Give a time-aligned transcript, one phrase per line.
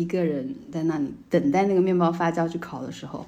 [0.00, 3.26] 一个人在那里等待那个面包发酵去烤的时候，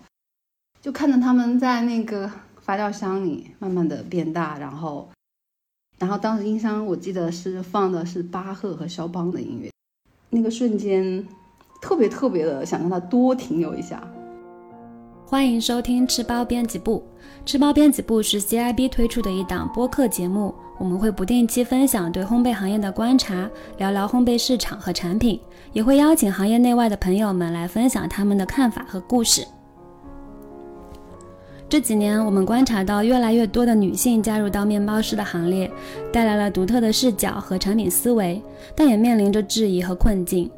[0.80, 2.30] 就看着他们在那个
[2.62, 5.10] 发酵箱里慢慢的变大，然后，
[5.98, 9.70] 然后当时音箱我记得是放的是巴赫和肖邦的音乐，
[10.30, 11.22] 那个瞬间
[11.82, 14.02] 特别特别的想让它多停留一下。
[15.32, 17.02] 欢迎收听吃包编辑部。
[17.46, 23.48] 吃包编辑部是 CIB 推出的一档播客节目，我们会不定期分享对烘焙行业的观察，
[23.78, 25.40] 聊聊烘焙市场和产品，
[25.72, 29.42] 也会邀请行业内外的朋友们来分享他们的看法和故事。
[31.66, 35.70] 这几年，我们观察到越来越多的女性加入到面包师的行列，
[36.12, 38.42] 带来了独特的视角和产品思维，
[38.76, 40.50] 但也面临着质疑和困境。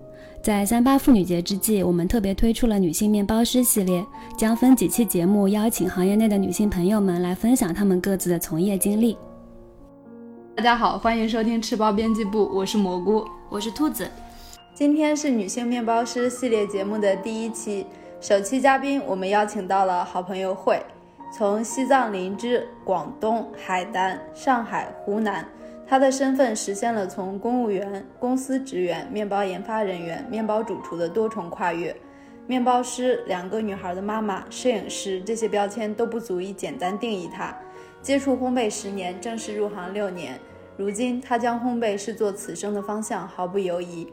[0.45, 4.05] 在三八妇女节之际，我们特别推出了女性面包师系列，
[4.37, 9.17] 将分几期节目邀请行业内的女性朋友们来分享她们各自的从业经历。
[10.55, 14.07] 大家好，欢迎收听吃包编辑部，我是蘑菇，我是兔子。
[14.75, 17.87] 今天是女性面包师系列节目的第一期，
[18.21, 20.79] 首期嘉宾我们邀请到了好朋友慧，
[21.35, 25.43] 从西藏林芝、广东海南、上海、湖南。
[25.87, 31.95] 他的身份实现了从公务员、公司职员、面包研发人员、面包主厨的多重跨越。
[32.47, 37.57] 面包师、两个女孩的妈妈、摄影师，这些标签都不足以简单定义他。
[38.03, 40.39] 接触烘焙十年，正式入行六年，
[40.77, 44.11] 如今他将烘焙视作此生的方向，毫不犹疑。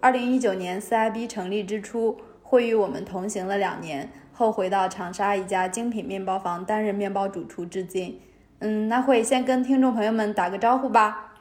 [0.00, 8.20] 二零一九年 CIB 成立之初，会与我们同行了两年，后回到长沙一家精品面包房担任面包主厨至今。
[8.60, 11.34] 嗯，那慧先跟听众朋友们打个招呼吧。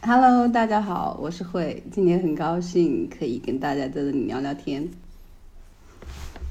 [0.00, 4.88] Hello，大家好，我是慧，今天很高兴可以跟大家在这里聊聊天。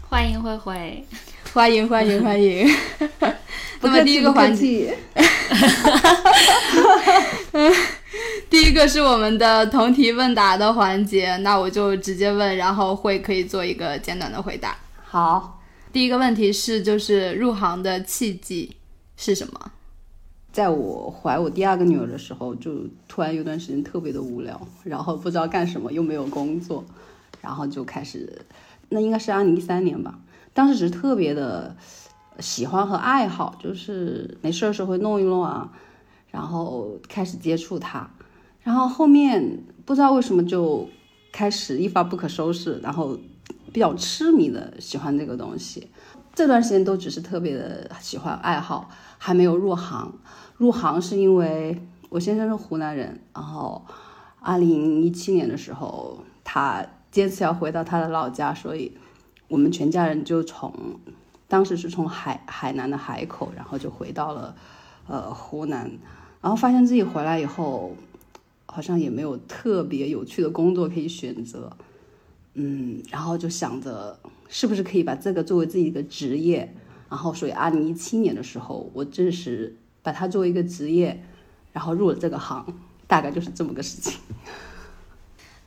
[0.10, 1.06] 欢迎慧慧，
[1.54, 2.68] 欢迎欢迎欢迎。
[3.80, 4.98] 那么第一个环节，
[8.50, 14.76] 第一个是我们的同题问答的环节，那我就直接问，然后慧可以做一个简短的回答。
[15.06, 15.62] 好，
[15.94, 18.76] 第一个问题是，就是入行的契机。
[19.18, 19.72] 是什么？
[20.54, 26.86] 在我怀我第二个女儿的时候，就突然有段时间特别的无聊，然后不知道干什么，又没有工作，
[27.42, 28.42] 然后就开始，
[28.90, 30.20] 那应该是二零一三年吧。
[30.54, 31.76] 当时只是特别的
[32.40, 35.72] 喜欢和爱好，就是没事的时候会弄一弄啊，
[36.32, 38.10] 然后开始接触它，
[38.62, 40.88] 然后后面不知道为什么就
[41.32, 43.16] 开始一发不可收拾，然后
[43.72, 45.88] 比较痴迷的喜欢这个东西。
[46.38, 50.14] 这段时间都只是特别的喜欢爱好，还没有入行。
[50.58, 53.84] 入行是因为我先生是湖南人，然后
[54.40, 58.96] 二零一七年的时候，他坚持要回到他的老家，所以
[59.48, 60.72] 我们全家人就从
[61.48, 64.56] 当时是从海海南的海口，然后就回到了
[65.08, 65.90] 呃湖南，
[66.40, 67.96] 然后发现自己回来以后，
[68.68, 71.76] 好像也没有特别有趣的工作可以选择，
[72.54, 74.20] 嗯，然后就想着。
[74.50, 76.74] 是不是可以把这个作为自己的职业？
[77.10, 81.24] 然后，所以二零一七年的时候，我正式把它作为一个职业，
[81.72, 82.66] 然后入了这个行，
[83.08, 84.20] 大概就是这么个事情。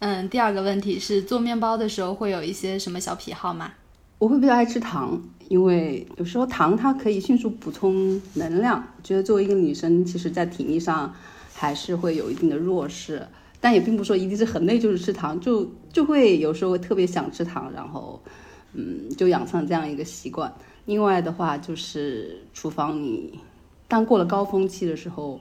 [0.01, 3.73] 嗯，第二个问题是做面包的时候会有一些什么小癖好吗？
[4.19, 5.19] 我会比较爱吃糖，
[5.49, 8.87] 因为有时候糖它可以迅速补充能量。
[9.03, 11.15] 觉得作为一个女生，其实在体力上
[11.55, 13.27] 还是会有一定的弱势，
[13.62, 18.23] 但也并不说一定是很累就是吃糖，就就会有时候特别想吃糖，然后。
[18.72, 20.53] 嗯，就养成这样一个习惯。
[20.86, 23.38] 另外的话，就是厨房里，
[23.86, 25.41] 当过了高峰期的时候，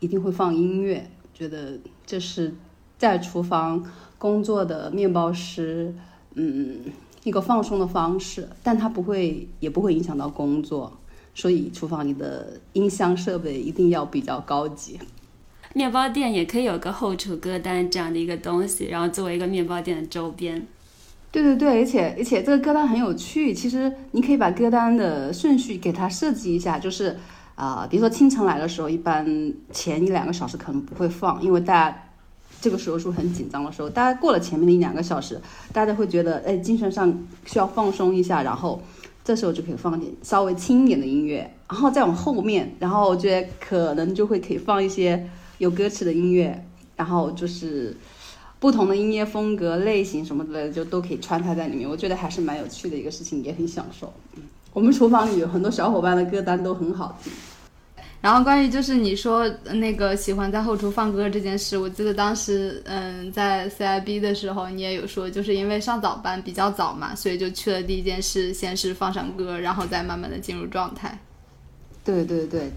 [0.00, 2.52] 一定会放音乐，觉得这是
[2.98, 3.84] 在厨房
[4.18, 5.94] 工作的面包师，
[6.34, 6.80] 嗯，
[7.24, 8.48] 一个放松的方式。
[8.62, 10.96] 但它不会，也不会影响到工作，
[11.34, 14.98] 所以厨房里的音箱设备一定要比较高级。
[15.74, 20.66] 面包店也可以有个后厨歌单这样的一个东西，然后作为一个面包店的周边。
[21.32, 23.54] 对对对，而且而且这个歌单很有趣。
[23.54, 27.16] 其实你可以把歌单的顺序给它设计一下，就是
[27.54, 29.26] 啊，比如说清晨来的时候，一般
[29.72, 32.02] 前一两个小时可能不会放，因为大家
[32.60, 33.88] 这个时候是很紧张的时候。
[33.88, 35.40] 大家过了前面的一两个小时，
[35.72, 37.10] 大家会觉得哎，精神上
[37.46, 38.82] 需要放松一下，然后
[39.24, 41.50] 这时候就可以放点稍微轻一点的音乐。
[41.66, 45.26] 然后再往后面，然后我觉得可能就会可以放一些
[45.56, 46.62] 有歌词的音乐，
[46.94, 47.96] 然后就是。
[48.62, 51.90] 不同的音乐风格类型什么之类的，就都可以穿插在里面。
[51.90, 54.12] 我觉得还是蛮有趣的一个事情，也很享受。
[54.36, 54.42] 嗯，
[54.72, 57.32] 我们厨房里有很多小伙伴的歌单都很好听。
[58.20, 71.18] 然后关于就是你说那个喜欢在后厨放歌这件事，我记得当时嗯在 CIB 的时候你也有说，就是因为上早班比较早嘛，所以就去了第一件事，先是放上歌，然后再慢慢的进入状态。
[72.04, 72.70] 对对对，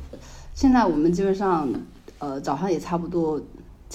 [0.56, 1.72] 现在我们基本上
[2.18, 3.40] 呃早上也差不多。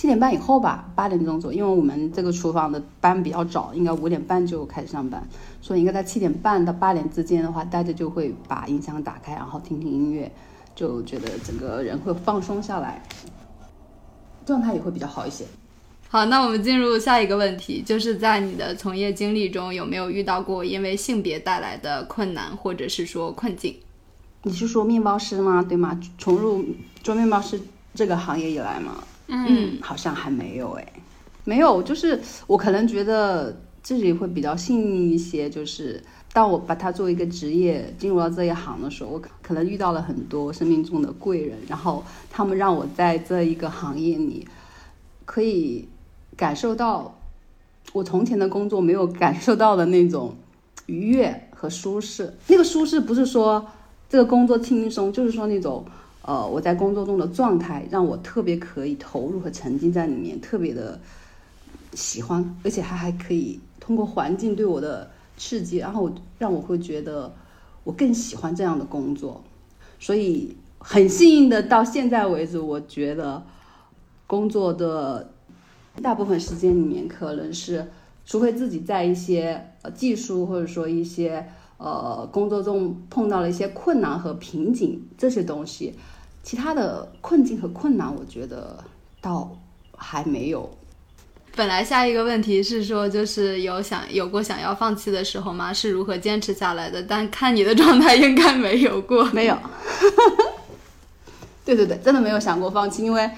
[0.01, 5.23] 七点半以后吧，八点钟左右，因为我们这个厨房的班比较早，应该五点半就开始上班，
[5.61, 10.33] 所以应该在七点半到八点之间的话，大家就会把音箱打开，然后听听音乐，
[10.75, 13.03] 就觉得整个人会放松下来，
[14.47, 15.45] 状态也会比较好一些。
[16.09, 23.77] 好，那我们进入下一个问题，就是在你的从业经历中，有没有遇到过因为性别带来的困难，或者是说困境？
[24.45, 25.63] 你是说面包师吗？
[25.63, 26.01] 对吗？
[26.17, 26.65] 从入
[27.03, 27.61] 做面包师
[27.93, 29.05] 这个行业以来吗？
[29.33, 30.87] 嗯，好像还没有哎，
[31.45, 44.47] 没有，就是我可能觉得自己会比较幸运一些，就是当我把它作为一个职业进入到这一行的时候，我可能遇到了很多生命中的贵人，然后他们让我在这一个行业里
[45.25, 45.89] 可以
[46.37, 47.17] 感受到
[47.93, 50.35] 我从前的工作没有感受到的那种
[50.87, 52.35] 愉悦和舒适。
[52.49, 53.65] 那个舒适不是说
[54.09, 55.85] 这个工作轻松，就是说那种。
[56.31, 60.97] 呃，我在工作中的状态让我特别可以投入和沉浸在里面，特别的
[61.95, 67.35] 喜欢，而且还还可以通过环境对我的刺激，然后让我会觉得
[67.83, 69.43] 我更喜欢这样的工作，
[69.99, 73.43] 所以很幸运的到现在为止，我觉得
[74.29, 75.33] 工作的
[76.01, 77.85] 大部分时间里面，可能是
[78.25, 81.45] 除非自己在一些呃技术或者说一些。
[81.83, 85.95] 呃，工作中碰到了一些困难和瓶颈这些东西，
[86.43, 88.83] 其他的困境和困难，我觉得
[89.21, 89.57] 倒
[89.97, 90.71] 还没有。
[91.55, 95.73] 本来下一个问题是说，就是有想有过想要放弃的时候吗？
[95.73, 97.03] 是如何坚持下来的？
[97.03, 99.25] 但看你的状态，应该没有过。
[99.33, 99.59] 没有。
[101.65, 103.31] 对对对，真的没有想过放弃，因为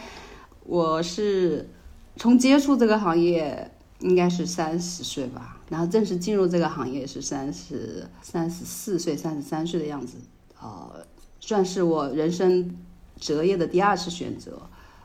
[0.64, 1.68] 我是
[2.16, 3.68] 从接触这个行业。
[4.02, 10.16] 应该是三十岁吧，然后正式进入这个行业是三十三十四岁、三十三岁的样子，
[10.60, 11.06] 呃，
[11.38, 12.76] 算是我人生
[13.22, 14.60] 择业的第二次选择。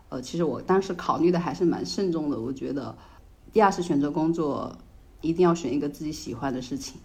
[0.10, 2.98] 呃，其实我当时考虑的还是蛮慎重的，我觉得
[3.54, 4.74] 第二次选择工作
[5.22, 6.96] 一定要选一个自己喜欢的事情，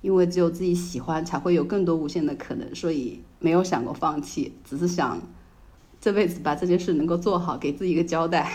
[0.00, 2.74] 因为只有自己喜欢，才会有更多无限的可能。
[2.74, 5.20] 所以没有想过放弃，只是想
[6.00, 8.52] 这辈子把这件事能够做好，给自己一个交代。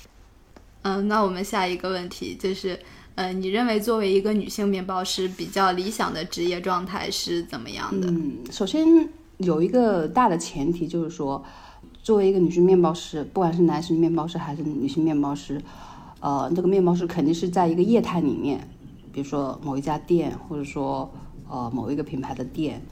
[0.82, 2.80] 嗯，那我们下一个问题就是，
[3.16, 8.08] 呃，你认为作为一个女性面包师，比较理想的职业状态是怎么样的？
[8.08, 9.06] 嗯，首先
[9.40, 11.42] 有一个大的前提就是说，
[12.02, 15.60] 作为一个女性面包师，不管是男性面包师还是女性面包师，
[16.20, 18.68] 呃，这个面包师肯定是在一个业态里面，
[19.12, 21.10] 比如说某一家店，或者说
[21.48, 22.82] 呃某一个品牌的店，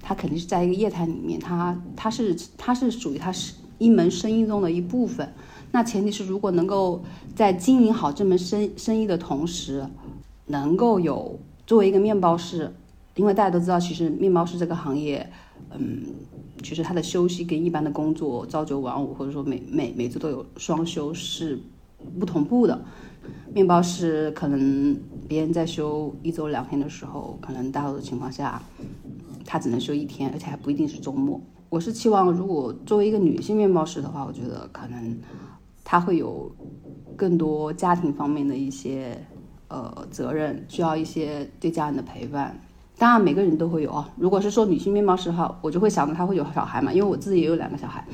[0.00, 5.30] 它肯定是在一个业态里面，它它是它是属于它是一门生意中的一部分。
[5.72, 7.02] 那前提是，如果能够
[7.34, 9.86] 在经营好这门生生意的同时，
[10.46, 12.74] 能够有作为一个面包师，
[13.16, 15.30] 因为大家都知道，其实面包师这个行业，
[15.72, 16.04] 嗯，
[16.62, 21.58] 其实他的休息跟一般的工作朝九晚五，或者说每每每次都有双休是
[22.18, 22.84] 不同步的。
[23.54, 28.62] 面包师可能别人在休一周两天的时候，可能大多数情况下，
[29.44, 31.40] 他只能休一天，而且还不一定是周末。
[31.68, 35.18] 我是期望，如果作为一个女性面包师的话，我觉得可能。
[35.82, 36.54] 他会有
[37.16, 39.26] 更多家庭方面的一些
[39.66, 42.56] 呃责任，需要一些对家人的陪伴。
[43.00, 44.06] 当然每个人都会有啊。
[44.16, 48.06] 如果是说女性面包师哈，我就会想着她会有小孩嘛，因为我自己也有两个小孩。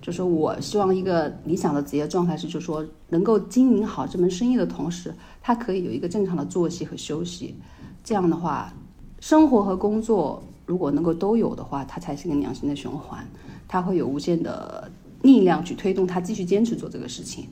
[0.00, 7.54] 就说我希望一个理想的职业状态是，就是说能够经营好这门生意的同时，他可以有一个正常的作息和休息。
[8.02, 8.72] 这样的话，
[9.20, 13.22] 生活和工作如果能够都有的话，它才是一个良性的循环，
[13.68, 14.90] 它会有无限的。
[15.22, 17.46] 力量去推动他继续坚持做这个事情，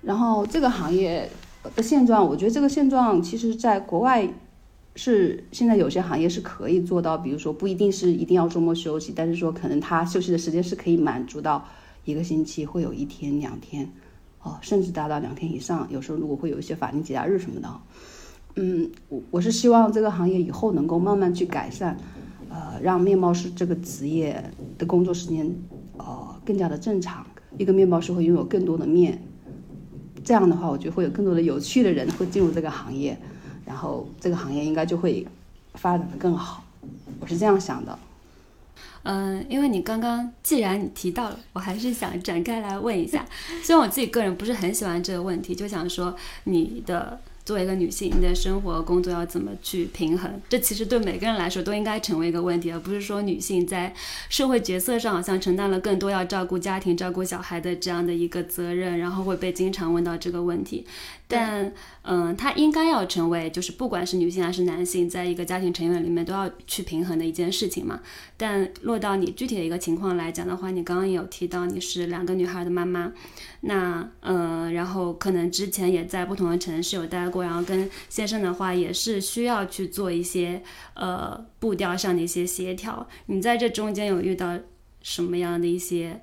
[0.00, 1.30] 然后这个行业
[1.76, 4.26] 的现状，我觉得这个现状其实在国外
[4.96, 11.64] 是现在有些行业是可以做到，比如说不一定是一定要周末休息，但是说可能他休息的时间是可以满足到
[12.04, 13.90] 一个星期会有一天两天，
[14.42, 15.86] 哦，甚至达到两天以上。
[15.90, 17.80] 有时候如果会有一些法定节假日什么的，
[18.56, 21.96] 嗯，我我是希望这个行业以后能够慢慢去改善，
[22.48, 24.42] 呃，让面包师这个职业
[24.76, 25.54] 的工作时间。
[26.02, 27.26] 呃，更加的正常。
[27.58, 29.22] 一个面包师会拥有更多的面，
[30.24, 33.18] 这样的话，我觉得会有更多的有趣的人会进入这个行业，
[33.70, 35.24] 然后这个行业应该就会
[35.74, 36.64] 发展的更好。
[37.20, 37.96] 我是这样想的。
[39.04, 43.24] 嗯，因为你刚刚既然你提到了，我还是想展开来问一下。
[43.62, 47.20] 虽然我自己个人不是很喜欢这个问题，就想说你的。
[47.42, 50.30] 作为一个女性，你的生活工作要怎么去平衡？
[50.48, 53.92] 这其实对每个人来说都应该成为一个问题，而不是说女性在
[54.28, 60.86] 社会角色上好像承担了更多要照顾家庭、照顾小孩的这样的一个责任，然后会被经常问到这个问题。
[61.30, 61.72] 但，
[62.02, 68.00] 嗯，它应该要成为，就是不管是女性还是男性，在一个家庭成员里面都要去平衡的一件事情嘛。
[68.36, 73.12] 但落到你具体的一个情况来讲的话，你刚刚有提到你是两个女孩的妈妈，
[73.60, 80.62] 那，嗯，然后可能之前也在不同的城市有待过，然后跟先生的话也是需要去做一些，
[80.94, 83.06] 呃，步调上的一些协调。
[83.26, 84.58] 你在这中间有遇到
[85.00, 86.20] 什么样的一些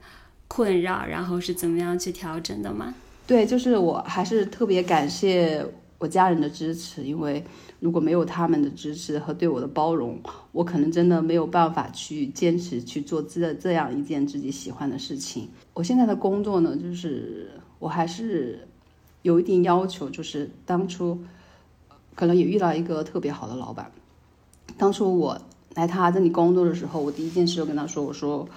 [0.47, 2.93] 困扰，然后是怎么样去调整的吗？
[3.27, 5.63] 对，就是我还是特别感谢
[5.99, 7.43] 我家人的支持，因为
[7.81, 10.17] 如果没有他们的支持和对我的包容，
[10.53, 15.49] 我可能真的没有办法去坚持去做这这样一件自己喜欢的事情。
[15.73, 18.65] 我现在的工作呢，就是我还是
[19.23, 21.19] 有一定要求，就是当初
[22.15, 23.91] 可能也遇到一个特别好的老板。
[24.77, 25.37] 当初我
[25.75, 28.47] 来他这里工作的时候，我第一件事就跟他说：“我说，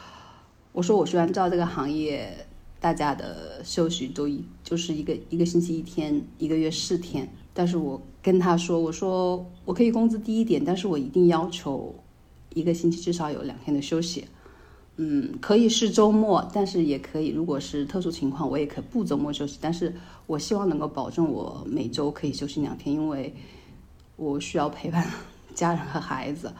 [0.71, 2.47] 我说我虽然知道这个行业。”
[2.81, 7.29] 大家的休息都一就是一个一个星期一天，一个月四天。
[7.53, 11.95] 但是我跟他说，我说我可以工资低一点，但是我一定要求
[12.55, 14.25] 一个星期至少有两天的休息。
[14.97, 19.59] 嗯，可以是周末，但是也可以，如果是特殊情况，我也可以不周末休息。
[19.61, 19.95] 但是
[20.27, 23.35] 我希望能够保证我每周可以休息两天，因为
[24.17, 25.07] 我需要陪伴
[25.55, 26.53] 家人和孩子。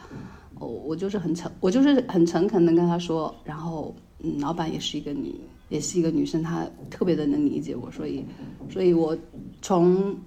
[0.59, 3.33] 我我就是很诚，我就是很诚恳的跟他说。
[3.43, 5.33] 然后，嗯，老板也是一个女。
[5.71, 8.25] 也是一个女生，她特别的能理解我，所以，
[8.69, 9.17] 所以我
[9.61, 10.17] 从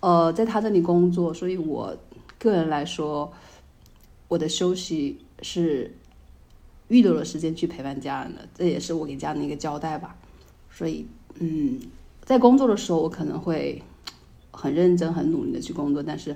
[0.00, 1.94] 呃在她这里工作，所以我
[2.38, 3.30] 个人来说，
[4.28, 5.94] 我的休息是
[6.88, 10.16] 预留了时间去陪伴家人的，这也是我给家人的一个交代吧。
[10.70, 11.06] 所以，
[11.38, 11.78] 嗯，
[12.22, 13.82] 在工作的时候，我可能会
[14.50, 16.34] 很认真、很努力的去工作，但是，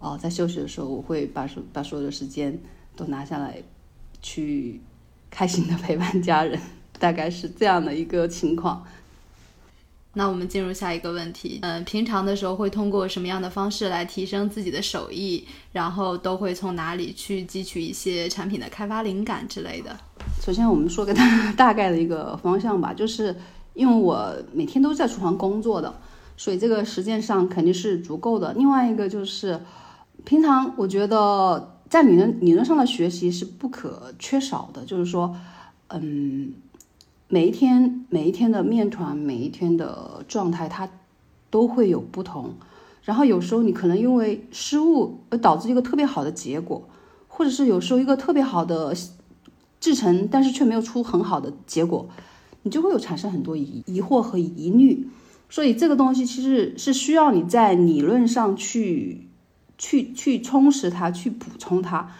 [0.00, 2.58] 哦，在休息的时候，我会把所把所有的时间
[2.96, 3.62] 都拿下来，
[4.20, 4.80] 去
[5.30, 6.60] 开心的陪伴家人。
[7.00, 8.84] 大概是这样的一个情况。
[10.12, 15.46] 那我们进入下一个问题，嗯，平常的时候会通过什么样的方式来提升自己的手艺？
[15.70, 19.96] 然后都会从哪里去汲取一些产品的开发灵感之类的？
[20.42, 23.36] 首先，我们说个大 大概的一个方向吧，就是
[23.74, 25.94] 因为我每天都在厨房工作的，
[26.36, 28.52] 所以这个实践上肯定是足够的。
[28.54, 29.60] 另外一个就是，
[30.24, 35.36] 平常我觉得在理论理论上的学习是不可缺少的，就是说，
[35.90, 36.52] 嗯。
[37.32, 40.90] 每一天，每一天的面团，每一天的状态，它
[41.48, 42.56] 都会有不同。
[43.04, 46.88] 然后有时候你可能因为失误而导致一个特别好的结果，
[47.28, 48.92] 或者是有时候一个特别好的
[49.78, 52.08] 制成，但是却没有出很好的结果，
[52.64, 55.08] 你就会有产生很多疑疑惑和疑虑。
[55.48, 59.28] 所以这个东西其实是需要你在理论上去
[59.78, 62.10] 去去充实它，去补充它。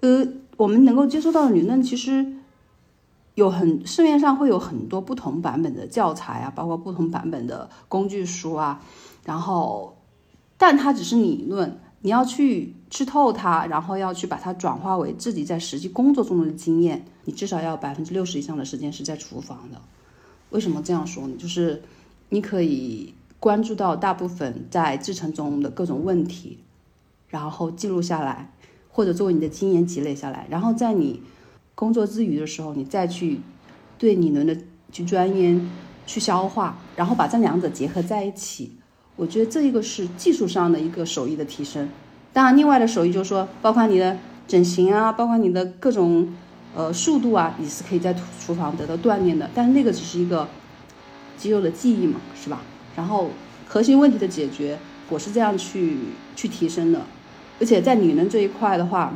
[0.00, 2.32] 呃，我们能够接收到的理论其实。
[3.36, 8.80] 有很市面上会有很多不同版本的教材啊，包括不同版本的工具书啊，
[9.26, 9.94] 然后，
[10.56, 19.78] 但它只是理论，你要去吃透它，然后要去把它转化为自己在实际工作中的经验，你至少要百分之六十以上的时间是在厨房的。
[20.48, 21.36] 为什么这样说呢？
[21.38, 21.82] 就是
[22.30, 26.60] 你可以关注到大部分在制成中的各种问题，
[27.28, 28.50] 然后记录下来，
[28.90, 31.20] 或者作为你的经验积累下来，然后在你。
[31.76, 33.38] 工作之余的时候，你再去
[33.98, 34.56] 对理论的
[34.90, 35.70] 去钻研、
[36.06, 38.72] 去消化，然后把这两者结合在一起，
[39.14, 41.86] 我觉得这一个是技术上的一个手艺的提升。
[42.32, 44.16] 当然，另外的手艺就是说，包括你的
[44.48, 46.32] 整形啊，包括你的各种
[46.74, 49.50] 呃速度啊，你是可以在厨房得到锻炼的。
[49.54, 50.48] 但是那个只是一个
[51.36, 52.62] 肌肉的记忆嘛，是吧？
[52.96, 53.28] 然后
[53.68, 54.78] 核心问题的解决，
[55.10, 55.98] 我是这样去
[56.34, 57.02] 去提升的。
[57.60, 59.12] 而且在理论这一块的话，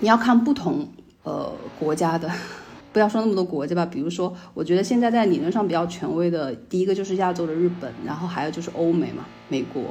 [0.00, 0.88] 你要看不同。
[1.22, 2.30] 呃，国家的，
[2.92, 3.84] 不要说那么多国家吧。
[3.84, 9.82] 比如说，我觉得现在在理论上比较权威的，第一个就是亚洲的日本，然后还有就是欧美嘛，美国，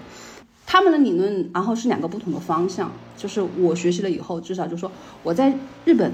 [0.66, 2.92] 他们的理论，然后是两个不同的方向。
[3.16, 4.92] 就是我学习了以后，至少就说
[5.24, 5.54] 我在
[5.86, 6.12] 日本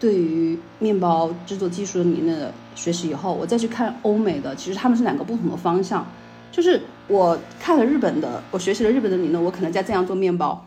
[0.00, 6.04] 对于面包制作技术的理论的学习以后，我再去看欧美的，其实他们是两个不同的方向。
[6.50, 10.66] 就是我看了日本的，我学习了日本的理论，我可能在这样做面包，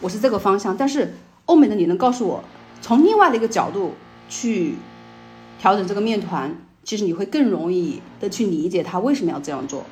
[0.00, 0.76] 我是这个方向。
[0.76, 2.42] 但是欧美的理论告诉我。
[2.86, 3.94] 从另外的一个角度
[4.28, 4.76] 去
[5.58, 9.82] 调整这个面团，其实你会更容易的去理解它为什么要这样做。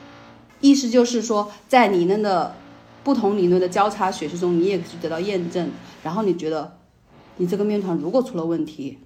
[0.60, 2.54] 意思就是说，在理论的
[3.02, 5.72] 不同理论的交叉学习中，你也可以得到验证。
[6.04, 6.78] 然后你觉得，
[7.38, 8.98] 你这个面团如果出了问题，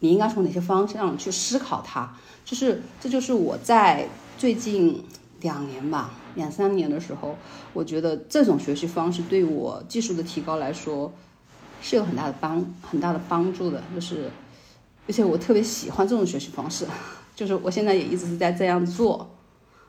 [0.00, 2.12] 你应该从哪些方向去思考它？
[2.44, 5.04] 就是这就是我在最近
[5.42, 7.36] 两年吧，两三年的时候，
[7.72, 11.12] 我觉得这种学习方式对我技术的提高来说
[11.80, 14.30] 是有很大的帮很大的帮助的，就是
[15.06, 16.86] 而且我特别喜欢这种学习方式，
[17.36, 19.28] 就是我现在也一直是在这样做，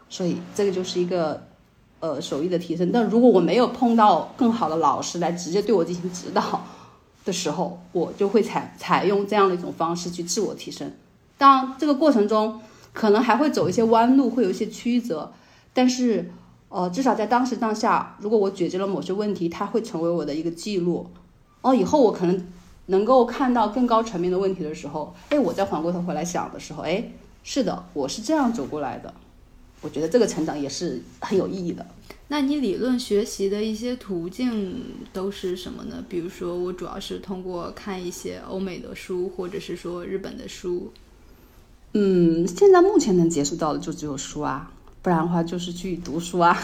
[0.10, 1.48] 所以这个就是一个
[2.00, 2.92] 呃手艺的提升。
[2.92, 6.66] 但如果我没有碰到更好的老师来直接对我进行指导
[7.26, 10.92] 的时候，我就会采采用这样的一种方式去自我提升。
[11.38, 12.62] 当，这个过程中
[12.94, 15.32] 可能还会走一些弯路，会有一些曲折，
[15.74, 16.32] 但是，
[16.70, 21.08] 呃，至少在当时当下，如果我解决了某些问题，它会成为我的一个记录。
[21.62, 22.48] 哦，以后我可能
[22.88, 27.12] 能够看到更高层面的问题的时候，哎，我再缓过头回来想的时候，哎，
[27.44, 29.14] 是的，我是这样走过来的。
[29.82, 31.86] 我觉得这个成长也是很有意义的。
[32.30, 34.84] 那你理论学习的一些途径
[35.14, 36.04] 都是什么呢？
[36.10, 40.92] 比如说，我主要是通过看一些欧美的书，或者是说日本的书。
[41.94, 44.72] 嗯，现在目前能接触到的就只有书啊，
[45.02, 46.58] 不然的话就是去读书啊。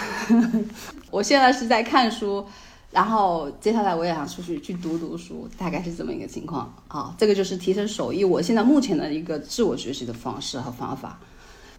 [1.11, 2.45] 我现在是在看书，
[2.93, 7.15] 然后接下来我也想出去去读读书，大概是这么一个情况啊。
[7.17, 11.19] 这个就是提升手艺，我现在目前的一个自我学习的方式和方法。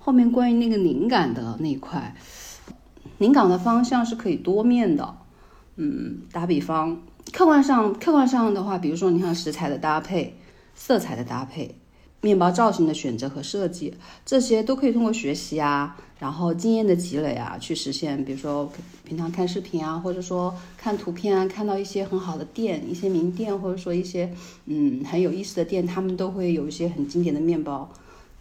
[0.00, 2.14] 后面关于那个灵感的那一块，
[3.18, 5.16] 灵感的方向是可以多面的。
[5.76, 7.00] 嗯，打比方，
[7.32, 10.36] 客观上客观上的话，比如说你看食材的搭配、
[10.74, 11.74] 色彩的搭配。
[12.24, 13.92] 面包造型的选择和设计，
[14.24, 18.24] 这些都可以通过学习啊，然后经验的积累啊，去实现。
[18.24, 18.72] 比如说
[19.06, 24.32] 平常看视频啊，或者说看图片啊，看到一些很好的店，一些名店，或者说一些
[24.64, 27.92] 嗯很有意思的店，他们都会有一些很经典的面包。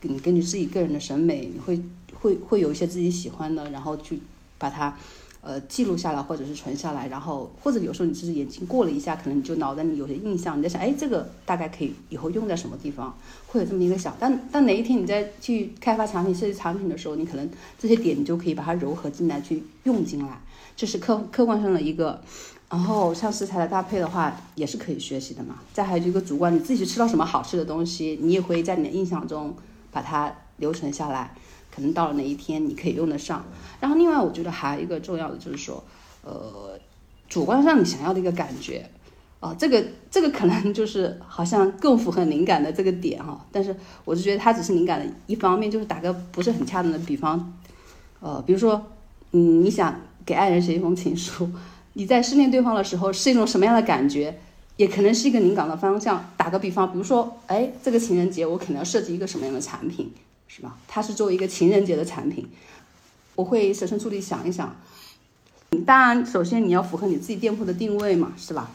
[0.03, 1.81] 你根据自己个人的审美，你会
[2.21, 4.21] 会会有一些自己喜欢的，然后去
[4.57, 4.97] 把它。
[5.45, 13.13] 呃，记录下来或者是存下来，然后或者有时候你只是眼睛过了一下，可能你就脑袋里有些印象，你在想，哎，这个大概可以以后用在什么地方，
[13.47, 14.15] 会有这么一个想。
[14.17, 20.41] 但但哪一天你在去开发产品、设计产品的时候，你可能这些点你就可以把它糅合进来去用进来，
[20.77, 22.21] 这是客客观上的一个。
[22.69, 25.59] 然后像食材的搭配的话，也是可以学习的嘛。
[25.73, 29.55] 再还有一个主观，你自己吃到什么好吃的东西，你也会在你的印象中
[29.91, 31.35] 把它留存下来。
[31.73, 33.43] 可能到了哪一天你可以用得上，
[33.79, 35.83] 然后另外我觉得还有一个重要的就是说，
[36.23, 36.77] 呃，
[37.27, 38.87] 主观上你想要的一个感觉，
[39.39, 43.75] 啊，这个这个可能就是好像更符合灵感的这个点哈，但是
[44.05, 47.53] 我就觉得它只是灵感的一方面，就是打个不是很恰当的比方，
[48.19, 48.79] 呃，比如说，
[49.31, 51.49] 嗯，你想给爱人写一封情书，
[51.93, 54.39] 你在思念对方的时候是一种什么样的感觉，
[54.77, 56.23] 也可能是一个灵感的方向。
[56.37, 60.11] 打个比方，比如说，哎，这个情人节我可能要设计一个什么样的产品。
[60.55, 60.77] 是吧？
[60.87, 62.47] 它是作为一个情人节的产品，
[63.33, 64.75] 我会设身处地想一想。
[65.83, 68.69] 当然，首先你要符合你自己店铺的定位嘛，是吧？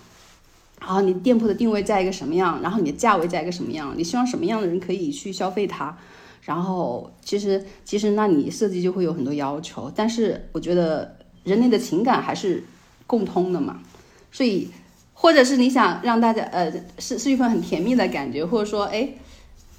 [0.81, 2.61] 然后你店铺的定位在一个什么样？
[2.63, 3.95] 然后你的价位在一个什么样？
[3.97, 5.97] 你希望什么样的人可以去消费它？
[6.43, 9.93] 然后其实其实那你设计就会有很多要求。
[9.95, 12.65] 但是我觉得人类的情感还是
[13.07, 13.81] 共通的嘛，
[14.33, 14.69] 所以
[15.15, 19.09] 或者是你想让大家呃是是一份很甜蜜的感觉，或者说哎。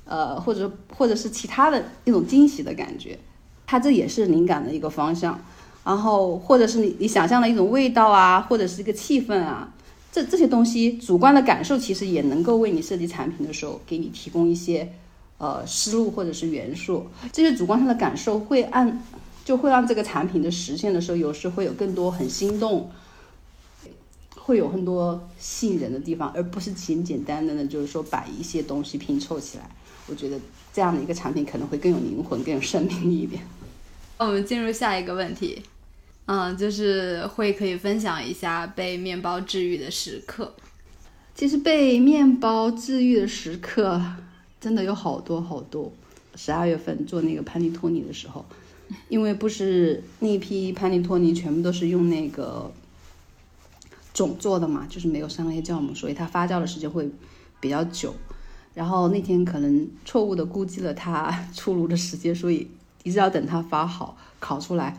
[0.09, 3.19] 呃，或者或者是其他的一种惊喜的感觉，
[3.67, 5.39] 它这也是灵感的一个方向。
[5.85, 9.71] 然后或者是你你想象的一种味道啊，或者是一个气氛啊，
[10.11, 14.91] 这这些东西主观的感受其实也能够为你设计产品的时候给你提供一些
[15.37, 17.07] 呃思路或者是元素。
[17.31, 19.01] 这些主观上的感受会按
[19.45, 22.91] 就会让这个产品的实现的时候，有时会有更多很心动，
[24.35, 29.69] 会有很多吸引人的地方，而不是简简单单的就是说把一些东西拼凑起来。
[30.09, 30.39] 我觉得
[30.73, 33.41] 这样的一个产品可能会更有灵魂、更有生命力一点。
[34.17, 35.61] 我们进入下一个问题，
[36.25, 40.53] 嗯，就是会可以分享一下被面包治愈的时刻。
[41.35, 44.01] 其实被面包治愈的时刻
[44.59, 45.91] 真的有好多好多。
[46.35, 48.45] 十二月份做那个潘尼托尼的时候，
[49.07, 52.71] 因为不是那一批潘尼托尼全部都是用那个
[54.13, 57.09] 种做的嘛，就是没有商业酵母，所以它发酵的时间会
[57.59, 58.13] 比较久。
[58.79, 62.65] 然后那天可能错误的估计了它 出炉的时间，所以
[63.03, 64.95] 一直要等它发好烤出来。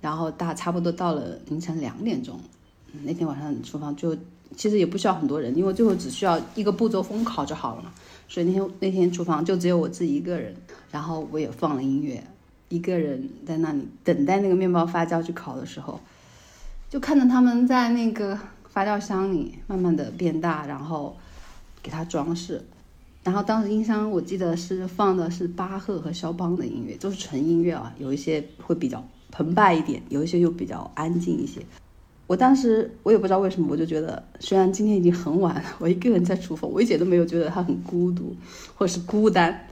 [0.00, 2.40] 然后大差不多到了凌晨两点钟，
[3.02, 4.16] 那天晚上厨房就
[4.56, 7.92] 其实也不需要很多人，因为最后只需要一个步骤封烤就好了嘛。
[8.28, 10.56] 所以那天那天厨房就只有我自己一个人，
[10.90, 12.24] 然后我也放了音乐，
[12.70, 16.00] 一个人在那里等待那个面包发酵去烤的时候，
[16.88, 18.38] 就看着他们在那个
[18.70, 21.14] 发酵箱里慢慢的变大，然后
[21.82, 22.64] 给它装饰。
[23.28, 31.60] 然后当时音箱我记得是放的是巴赫和肖邦的音乐，都是纯音乐啊，有一些会比较澎湃一点，有一些又比较安静一些。
[32.26, 38.34] 我当时我也不知道为什么，我就觉得虽然今天已经很晚了，我一个人在厨房，我一点都没有觉得它很孤独
[38.74, 39.66] 或者是孤单。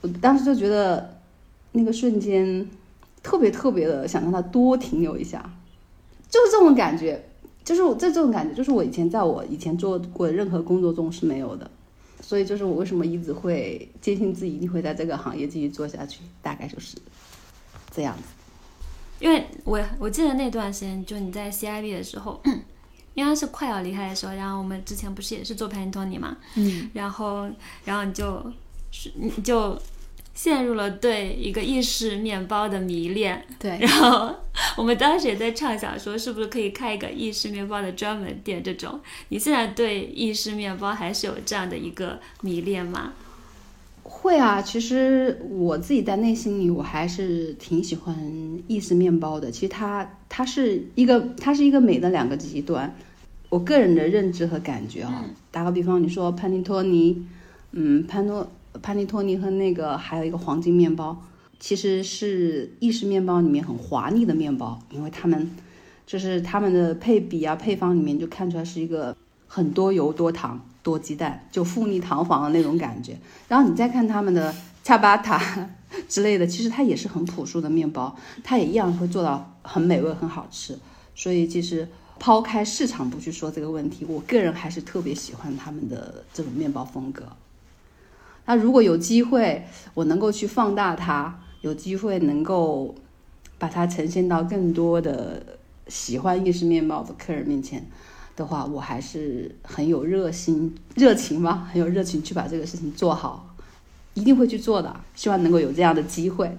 [0.00, 1.20] 我当时就觉得
[1.72, 2.66] 那个瞬间
[3.22, 5.38] 特别特别的想让它多停留一下，
[6.30, 7.22] 就是这种感觉，
[7.62, 11.70] 就是我这这种感觉，就是我以前在我以前做过的任何工作中是没有的，
[12.20, 16.96] 所以就是我为什么一直会坚信自己一定会在这个行业继续做下去，大概就是
[17.94, 18.22] 这样子。
[19.20, 22.40] 因为我我记得那段时间，就你在 CIB 的时候，
[23.14, 27.50] 应该是快要离开的时候，然后我们之前不是也是做 Pantone 嘛，嗯，然后
[27.84, 28.52] 然后你就
[28.92, 29.76] 是你就
[30.38, 34.32] 陷入了对一个意式面包的迷恋，对，然后
[34.76, 38.62] 我们当时也在畅想说，是不是可以开一个意式面包的专门店？
[38.62, 43.14] 这种，你现在对意式面包还是有这样的一个迷恋吗？
[44.04, 48.16] 会啊，其实我自己在内心里，我还是挺喜欢
[48.68, 49.50] 意式面包的。
[49.50, 52.96] 其实它它是一个它是一个美的两个极端。
[53.48, 57.26] 我个人的认知和感觉啊，打个比方，你说潘尼托尼，
[57.72, 58.48] 嗯，潘诺
[58.82, 61.16] 潘尼托尼和那个还有一个黄金面包，
[61.58, 65.50] 其实是意式面包里面很华丽的面包，因为他们
[66.06, 70.60] 就是他们的配比啊配方里面就看出来是一个很多油多糖。
[70.80, 73.14] 多鸡蛋就富丽堂皇的那种感觉，
[73.46, 75.68] 然后你再看他们的恰巴塔
[76.08, 80.78] 之类的，其实它也是很朴素的面包，它也一样会做到很美味、很好吃。
[81.14, 81.86] 所以其实
[82.18, 87.24] 抛开市场不去说这个问题，我个人还是特别喜欢他们的这种面包风格。
[88.48, 92.94] 那如果有机会，我能够去放大它，有机会能够
[93.58, 95.42] 把它呈现到更多的
[95.88, 97.86] 喜欢意式面包的客人面前。
[98.34, 103.54] 的话，我还是很有热心、热情吧，很有热情去把这个事情做好，
[104.14, 104.98] 一定会去做的。
[105.14, 106.56] 希望能够有这样的机会，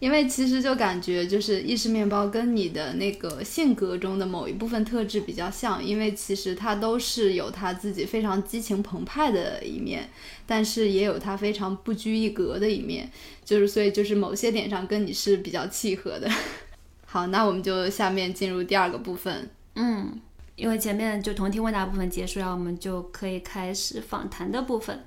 [0.00, 10.08] 因为其实就感觉就是意式面包跟你的那个性格中的某一部分特质比较像，因为其实它都是有它自己非常激情澎湃的一面，
[10.46, 13.10] 但是也有它非常不拘一格的一面，
[13.44, 16.30] 就是所以就是某些点上跟你是比较契合的。
[17.06, 20.20] 好，那我们就下面进入第二个部分，嗯。
[20.56, 25.04] 因为前面就同题问答部分结束，然后我们就可以开始访谈的部分。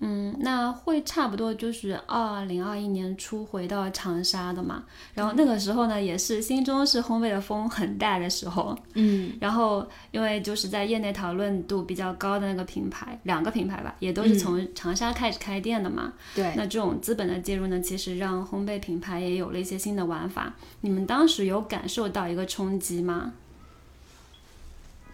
[0.00, 4.84] 嗯，那会差不多就是二零二一年初回到长沙的嘛。
[5.14, 8.76] 然后那个时候呢，也是新中式烘焙的风很大的时候。
[8.94, 16.12] 嗯，然后因为就是在业内讨论度比较高的那个品牌，两个品牌吧，也都是从长沙开始开店的嘛。
[16.34, 16.52] 对。
[16.56, 20.54] 那这种资本的介入呢，其实让烘焙品牌也有了一些新的玩法。
[20.80, 23.32] 你们当时有感受到一个冲击吗？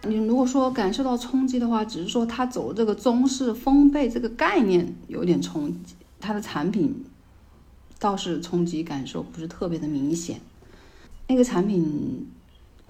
[0.02, 7.04] 你如果说感受到冲击的话，只是说它走这个中式烘焙这个概念有点冲击，它的产品
[7.98, 10.40] 倒是冲击感受不是特别的明显。
[11.28, 12.26] 那个产品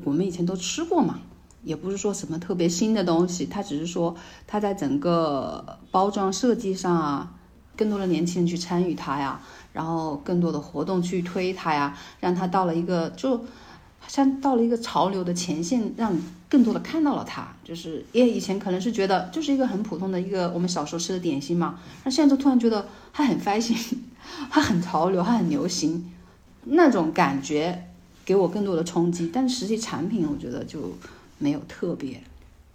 [0.04, 1.18] 我们以前都吃过嘛，
[1.64, 4.14] 也不是说什么特别新的东西，它只是说
[4.46, 7.34] 它在整个包装设计上啊，
[7.76, 9.40] 更多的年轻人去参与它呀，
[9.72, 13.44] 然后更多的活动去推它呀，让它到了一个就。
[14.08, 16.16] 像到了一个潮流的前线，让
[16.50, 17.48] 更多的看到了它。
[17.64, 23.76] 就是因为以前可能是觉得就是一个很普通的一个我们小时候吃的点心嘛，那现在就突然觉得它很 fashion，
[24.50, 26.12] 它很潮流，它很流行，
[26.64, 27.86] 那种感觉
[28.24, 29.30] 给我更多的冲击。
[29.32, 30.92] 但是实际产品我觉得就
[31.38, 32.20] 没有特别。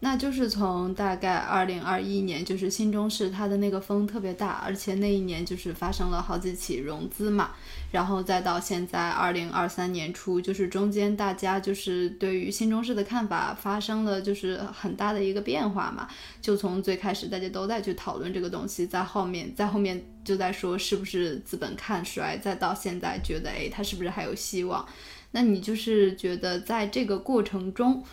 [0.02, 7.52] 那就是从大概二零二一年，就是新中式它的那个风特别大，而且那一年就是发生了好几起融资嘛，
[7.96, 16.06] 然后再到现在二零二三年初，就是中间大家就是对于新中式的看法发生了就是很大的一个变化嘛，
[16.42, 24.86] 就从最开始大家都在去讨论这个东西，在后面在后面就在说是不是资本看衰，再到现在觉得哎它是不是还有希望？
[25.32, 28.04] 那你就是觉得在这个过程中。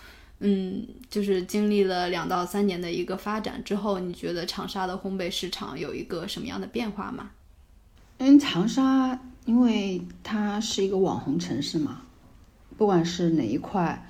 [0.44, 7.30] 嗯，就是经历了两到三年的一个发展之后，你觉得长沙的烘焙市场有一个什么样的变化吗？
[8.18, 12.02] 嗯，长沙因为它是一个网红城市嘛，
[12.78, 14.08] 不管是哪一块，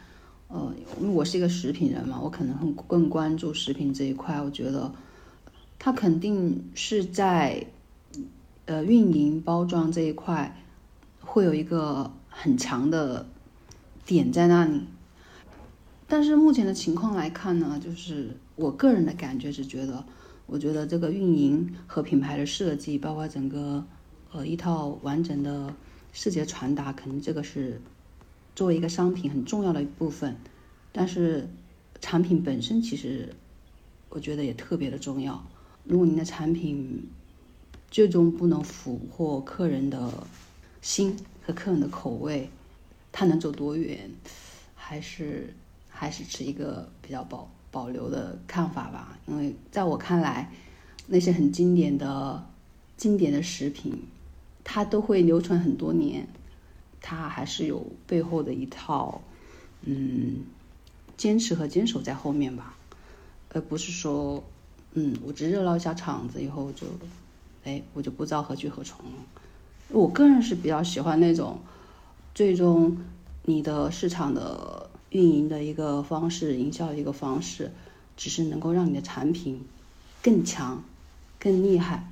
[0.49, 4.41] 呃，因为我是一个食品人嘛，我可能很更关注食品这一块。
[4.41, 4.93] 我觉得
[5.79, 7.67] 它肯定是在
[8.67, 10.63] 呃运营包装这一块
[11.21, 13.27] 会有一个很强的
[14.05, 14.83] 点在那里。
[16.07, 20.05] 但是目前的情况来看呢，就是我个人的感觉是觉得，
[20.45, 23.83] 我觉得这个运营和品牌的设计，包括整个
[24.33, 25.75] 呃一套完整的
[26.13, 27.81] 视觉传达，肯定这个是
[28.55, 30.37] 作为一个商品很重要的一部分。
[30.93, 31.49] 但是
[32.01, 33.29] 产品本身其实
[34.09, 35.43] 我觉得也特别的重要。
[35.85, 37.09] 如果您的产品
[37.91, 40.13] 最终不能俘获客人的
[40.81, 42.49] 心和客人的口味，
[43.11, 44.11] 它能走多远，
[44.75, 45.55] 还是？
[45.95, 50.51] 还是持一个比较保保留的看法吧，因为在我看来，
[51.07, 52.45] 那些很经典的、
[52.97, 54.03] 经典的食品，
[54.65, 56.29] 它都会流传很多年。
[57.05, 59.21] 它还是有背后的一套，
[59.83, 60.45] 嗯，
[61.17, 62.77] 坚持和坚守在后面吧，
[63.53, 64.45] 而不是说，
[64.93, 66.87] 嗯，我只热闹一下场子以后就，
[67.65, 69.13] 哎，我就不知道何去何从了。
[69.89, 71.59] 我个人是比较喜欢那种，
[72.37, 72.97] 最终
[73.47, 77.73] 你的市场的运营的一个方式，营销的一个方式，
[78.17, 79.65] 只是能够让你的产品
[80.23, 80.85] 更强、
[81.41, 82.12] 更厉害。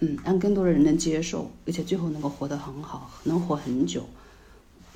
[0.00, 4.04] 嗯，让更多的人能接受，而且最后能够活得很好，能活很久，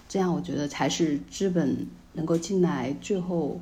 [0.09, 3.61] 这样我觉得才是资本能够进来最后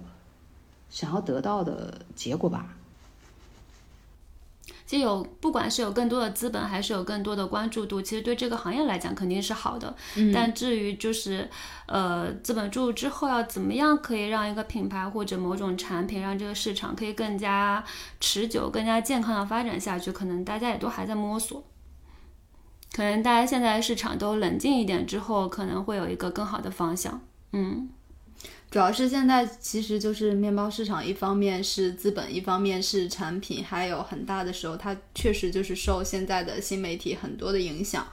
[0.90, 2.76] 想要得到的结果吧。
[4.90, 9.94] 其实有，不管是有更多的资本，还是有更多的关注度，其实对这个行业来讲肯定是好的。
[10.16, 11.48] 嗯，但至于就是，
[11.86, 17.84] 呃，资本注入之后要怎么样可以让一个品牌或者某种产品让这个市场可以更加
[18.18, 21.62] 持久、更加健康的发展下去，可能大家也都还在摸索。
[22.90, 27.20] 可能大家现在市场都冷静一点之后，可能会有一个更好的方向。
[27.52, 27.90] 嗯。
[28.70, 38.06] 主要是现在其实就是面包市场，一方面是资本，一方面是产品，还有很大的时候，它确实就是受现在的新媒体很多的影响。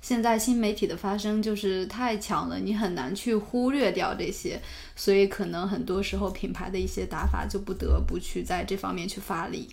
[0.00, 4.60] 现在新媒体的发生就是太强了，你很难去忽略掉这些，
[4.94, 9.70] 所以可能很多时候品牌的一些打法就不得不去在这方面去发力。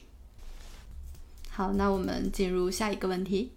[1.49, 3.51] 好，那我们进入下一个问题。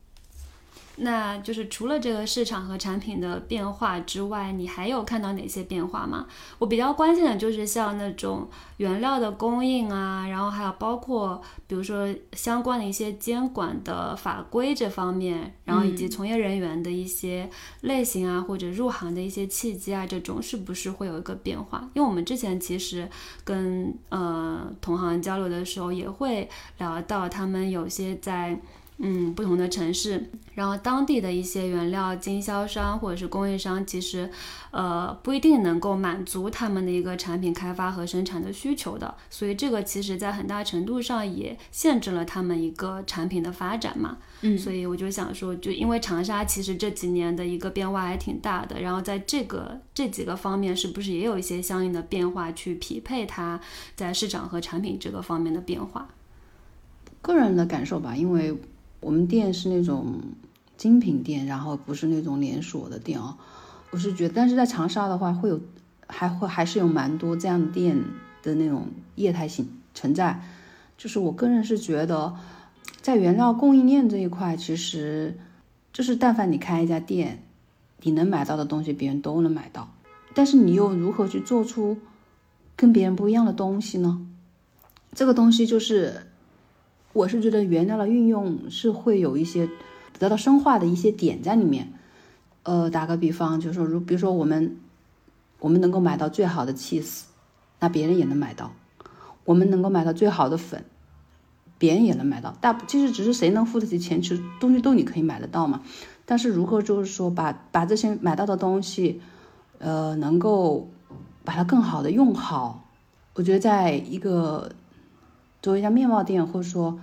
[0.96, 6.26] 那就是除了这个市场和产品的变化之外，你还有看到哪些变化吗？
[6.58, 21.90] 我比较关心的就是像那种原料的供应啊，然后还有包括比如说相关的一些监管的法规这方面，然后以及从业人员的一些类型啊，或者入行的一些契机啊，这种是不是会有一个变化？
[21.94, 23.08] 因为我们之前其实
[23.42, 28.60] 跟呃同行交流的时候，也会聊到他们有些在。
[28.98, 34.30] 嗯，不同的城市，然后当地的一些原料经销商或者是供应商，其实，
[34.70, 44.18] 呃，不一定能够满足他们的一个产品开发和生产的需求的，所以这个其实在很大程度上也限制了他们一个产品的发展嘛。
[44.42, 53.60] 嗯，所以我就想说，就因为长沙其实这几年的一个变化还挺大的，然后在这个这几个方面，是不是也有一些相应的变化去匹配它
[53.96, 56.08] 在市场和产品这个方面的变化？
[57.20, 58.56] 个人的感受吧，因为。
[59.04, 60.18] 我们店是那种
[60.78, 63.36] 精品店，然后不是那种连锁的店哦。
[63.90, 65.60] 我是觉得，但是在长沙的话，会有
[66.06, 68.02] 还会还是有蛮多这样的店
[68.42, 68.86] 的那种
[69.16, 70.40] 业态性存在。
[70.96, 72.34] 就是我个人是觉得，
[73.02, 75.36] 在原料供应链这一块，其实
[75.92, 77.42] 就是但凡你开一家店，
[78.00, 79.92] 你能买到的东西，别人都能买到。
[80.32, 81.98] 但是你又如何去做出
[82.74, 84.26] 跟别人不一样的东西呢？
[85.12, 86.23] 这个东西就是。
[87.14, 89.70] 我是觉得原料的运用是会有一些
[90.18, 91.92] 得到深化的一些点在里面。
[92.64, 94.78] 呃，打个比方，就是说，如比如说我们
[95.60, 97.22] 我们能够买到最好的 cheese，
[97.78, 98.72] 那别人也能买到；
[99.44, 100.84] 我们能够买到最好的粉，
[101.78, 102.56] 别人也能买到。
[102.60, 105.82] 大其实只是谁能付得起钱，其实东西都你可以买得到嘛。
[106.24, 109.20] 但是如何就是说把把这些买到的东西，
[109.78, 110.88] 呃，能够
[111.44, 112.88] 把它更好的用好，
[113.34, 114.72] 我觉得在一个。
[115.64, 117.00] 作为一家面包店，或者说，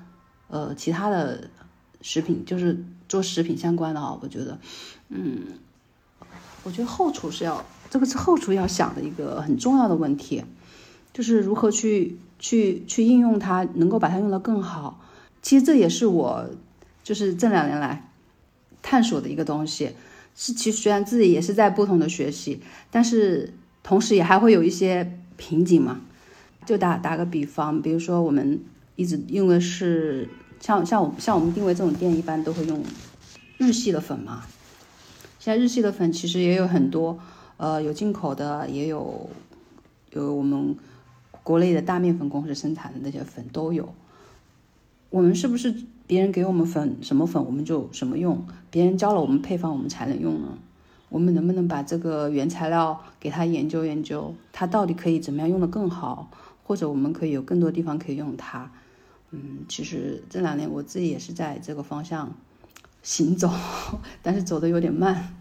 [0.48, 1.50] 呃，其他的
[2.04, 4.60] 食品，就是做食品相关的啊，我觉得，
[5.10, 5.48] 嗯，
[6.62, 10.44] 我觉得后厨是要这个是后厨要想的一个很重要的问题，
[11.12, 15.02] 就是如何去去去应用它，能够把它用得更好。
[15.42, 16.48] 其实这也是我
[17.04, 18.12] 就是这两年来
[18.84, 19.90] 探索的一个东西。
[20.36, 26.02] 是，其实虽然自己也是在不同的学习，但是同时也还会有一些瓶颈嘛。
[26.66, 28.60] 就打打个比方，比如说我们
[28.96, 32.84] 一直用的是像像我像我们定位这种店，一般都会用
[33.58, 34.44] 日系的粉嘛。
[35.40, 37.18] 现在日系的粉其实也有很多，
[37.58, 39.30] 呃，有进口的，也有
[40.12, 40.76] 有我们
[41.42, 43.92] 国内的大面粉公司生产的那些粉都有。
[45.10, 45.74] 我们是不是
[46.06, 48.46] 别人给我们粉什么粉我们就什么用？
[48.70, 50.58] 别人教了我们配方我们才能用呢？
[51.10, 56.30] 我们能不能把这个原材料给他研究研究，它到底可以怎么样用的更好？
[56.64, 58.72] 或者我们可以有更多地方可以用它，
[59.32, 62.34] 嗯，其实这两年我自己也是在这个方向
[63.04, 63.52] 行走，
[64.22, 65.36] 但是走的有点慢。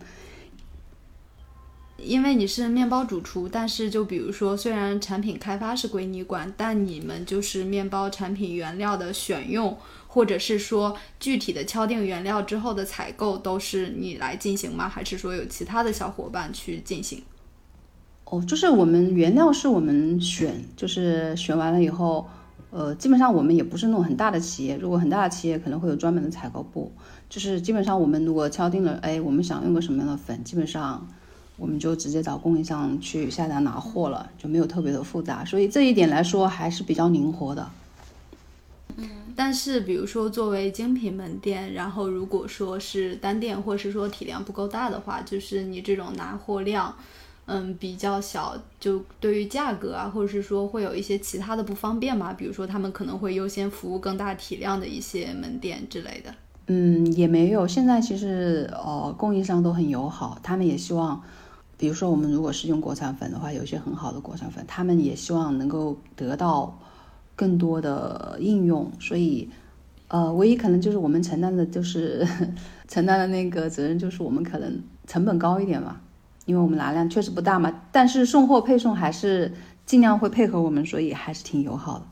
[2.03, 14.89] 因为你是面包主厨，但是就比如说，虽然产品开发是归你管，但你们就是面包产品原料的选用，或者是说具体的敲定原料之后的采购，都是你来进行吗？
[14.89, 17.23] 还是说有其他的小伙伴去进行？
[18.31, 22.27] 哦，就是我们原料是我们选，就是选完了以后，
[22.71, 26.93] 呃，基本上我们也不是那种很大的企业，如果很大的企业可能会有专门的采购部，
[27.29, 31.05] 就是基本上我们如果敲定了，哎，我们想用个什么样的粉，基本上
[31.57, 37.69] 我们就直接找供应商去下单拿货了，就没有特别的复杂，所以这一点来说还是比较灵活的。
[38.97, 46.95] 嗯但是，比如说作为精品门店，然后如果说是单店，或是说体量不够大的话，就是你这种拿货量，
[47.51, 52.33] 嗯，比较小，就对于价格啊，或者是说会有一些其他的不方便嘛？
[52.33, 56.35] 比如说他们可能会优先服务更大体量的一些门店之类的。
[56.69, 57.67] 嗯，也没有。
[57.67, 61.21] 现在其实呃，供应商都很友好，他们也希望，
[61.77, 66.79] 比如说我们如果是用国产粉的话，有一些很好的国产粉，他们也希望能够得到。
[67.37, 69.49] 更多的应用，所以，
[70.09, 72.23] 呃，唯一可能就是我们承担的，就是
[72.87, 75.99] 承担的那个责任，就是我们可能成本高一点嘛，
[76.51, 79.53] 因为我们拿量确实不大嘛，但是送货配送还是
[79.87, 82.05] 尽量会配合我们，所以还是挺友好的。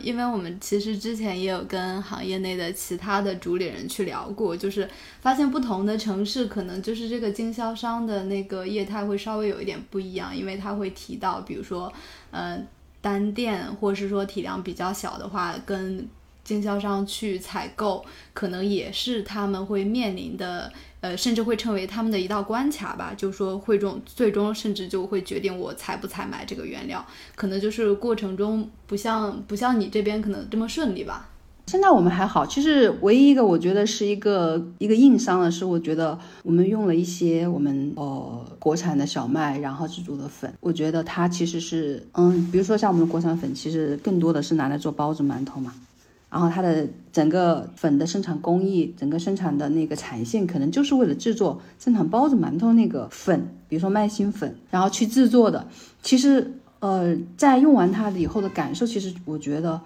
[0.00, 4.88] 因为我们其实之前也有跟行业内的其他的主理人去聊过，就是
[5.20, 11.92] 发现不同的城市可能就是这个经销商的那个业态会稍微有一点不一样，因为他会提到，比如说，
[12.30, 12.66] 嗯。
[12.98, 16.08] 单店或是说体量比较小的话，跟
[16.42, 20.72] 经销商去采购，可能也是他们会面临的，
[21.06, 23.14] 呃，甚至会成为他们的一道关卡吧。
[23.16, 31.28] 就是说，会中最终甚至就会决定我采不采买这个原料，可能就是过程中不像不像你这边可能这么顺利吧。
[31.68, 45.72] 现在我们还好，其实唯一一个我觉得是一个一个硬伤的是，我觉得我们用了一些我们呃国产的小麦，然后制作的粉，我觉得它其实是嗯，比如说像我们的国产粉，其实更多的是拿来做包子、馒头嘛，
[46.36, 55.66] 然后它的整个粉的生产工艺，整个生产的那个产线，可能就是为了制作生产包子、馒头那个粉，比如说麦芯粉，然后去制作的。
[56.02, 59.80] 其实呃，在用完它以后的感受，其实我觉得。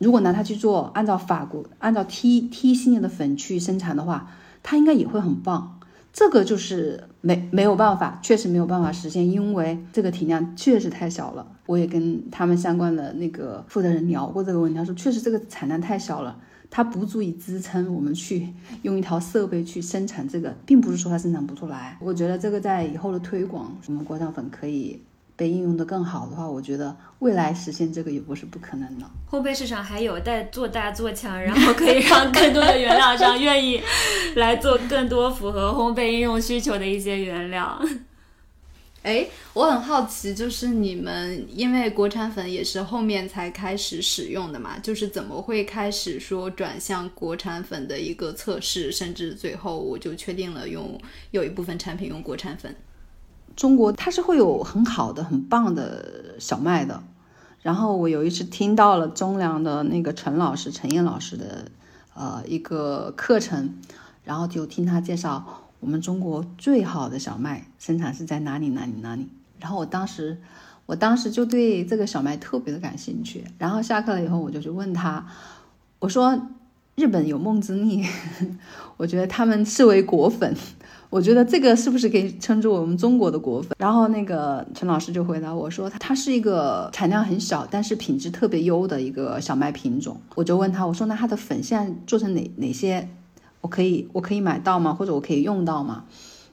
[0.00, 4.28] 如果拿它去做，按照法国按照 T T 系列的粉去生产的话，
[4.60, 5.78] 它应该也会很棒。
[6.12, 11.46] 这个就是没没有办法，确实没有办法实现，因为这个体量确实太小了。
[11.66, 18.48] 我也跟他们相关的那个负责人聊过这个问题，他说确实这个产量太小了，它不足以支撑我们去
[18.82, 21.96] 用一条设备去生产这个，并不是说它生产不出来。
[22.00, 25.00] 我觉得这个在以后的推广，我们国产粉可以。
[25.42, 29.04] 被应用的更好的话，我觉得未来实现这个也不是不可能的。
[29.28, 33.80] 烘焙市场还有待做大做强，然后可以让更多的原料商愿意
[34.36, 37.82] 来做更多符合烘焙应用需求的一些原料。
[39.02, 50.96] 哎，我很好奇，就是你们因为国产粉也是后面才开始使用的嘛，就是怎么会开始说转向国产粉的一个测试，甚至最后我就确定了用
[51.32, 52.72] 有一部分产品用国产粉。
[53.56, 57.02] 中国它是会有很好的、很棒的小麦的。
[57.60, 61.66] 然后我有一次听到了中粮的那个陈老师、陈燕老师的
[62.14, 63.74] 呃一个课程，
[64.24, 69.28] 然后就听他介绍我们中国最好的小麦生产是在哪里哪里哪里。
[69.60, 70.40] 然后我当时
[70.86, 73.44] 我当时就对这个小麦特别的感兴趣。
[73.58, 75.24] 然后下课了以后，我就去问他，
[76.00, 76.48] 我说
[76.96, 78.04] 日本有梦之蜜，
[78.98, 80.56] 我觉得他们视为果粉。
[81.12, 83.72] 我觉得这个是不是可以称之为我们中国的果粉？
[83.76, 90.18] 然后那个陈老师就回答我说，它它是一个产量很小，但是品质特别优的一个小麦品种。
[90.34, 93.06] 我就问他，我说那它的粉现在做成哪哪些？
[93.60, 94.94] 我可以我可以买到吗？
[94.94, 96.04] 或者我可以用到吗？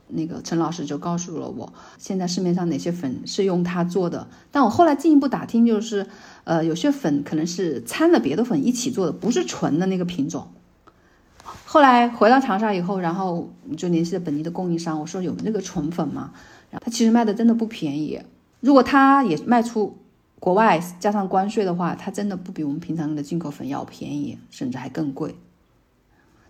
[0.09, 4.27] 那个陈老师就告诉了我，现在市面上哪些粉是用它做的。
[4.51, 6.05] 但我后来进一步打听，就是
[6.43, 10.45] 呃有些粉可能是掺了别的粉一起做的，不是纯的那个品种。
[11.65, 16.31] 后来回到长沙以后，然后就联系了本地的供应商，我说有那个纯粉吗？
[16.71, 18.19] 然后他其实卖的真的不便宜，
[18.59, 19.97] 如果他也卖出
[20.39, 25.35] 国外加上关税的话，它真的不比我们平常用的进口粉要便宜，甚至还更贵。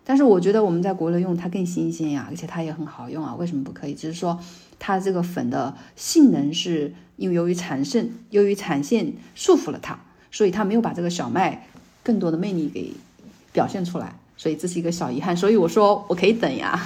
[0.03, 3.93] 但是我觉得我们在国内用它更新鲜呀，而且它也很好用啊，为什么不可以？
[3.93, 4.39] 只是说
[4.77, 9.99] 它这个粉的性能是因为由于产线由于产线束缚了它，
[10.31, 11.67] 所以它没有把这个小麦
[12.03, 12.93] 更多的魅力给
[13.51, 14.15] 表现出来。
[14.39, 16.79] 所以这是一个小遗憾，所以我说我可以等呀，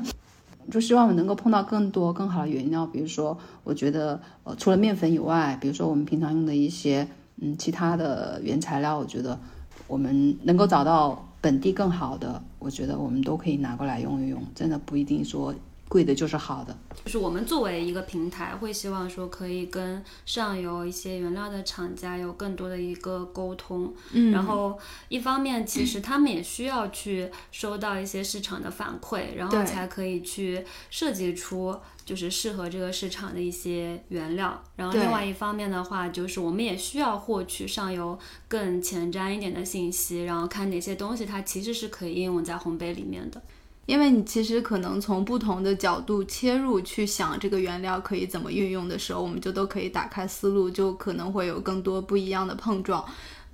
[0.72, 7.06] 就希望我能够碰到更多更好的原料，比如说我觉得呃除了面粉以外，比如说我们平常用的一些
[7.42, 9.38] 嗯其他的原材料，我觉得
[9.86, 15.54] 我们能够找到本地更好的，我觉得我们都可以拿过来用一用，真的不一定说
[15.88, 16.76] 贵的就是好的。
[17.04, 23.94] 就是我们作为一个平台，会希望说可以跟上游一些原料的厂家有更多的一个沟通。
[24.12, 24.76] 嗯，然后
[25.08, 34.60] 一方面，其实他们也需要去收到一些市场的反馈，然后才可以去设计出就是适合这个市场的一些原料。
[34.74, 38.18] 然后另外一方面的话，就是我们也需要获取上游
[38.48, 43.40] 更前瞻一点的信息，然后看哪些东西它其实是可以应用在烘焙里面的。
[43.86, 53.04] 因为你其实可能从不同的角度切入去想这个原料可以怎么运用的时候，我们就都可以打开思路，就可能会有更多不一样的碰撞。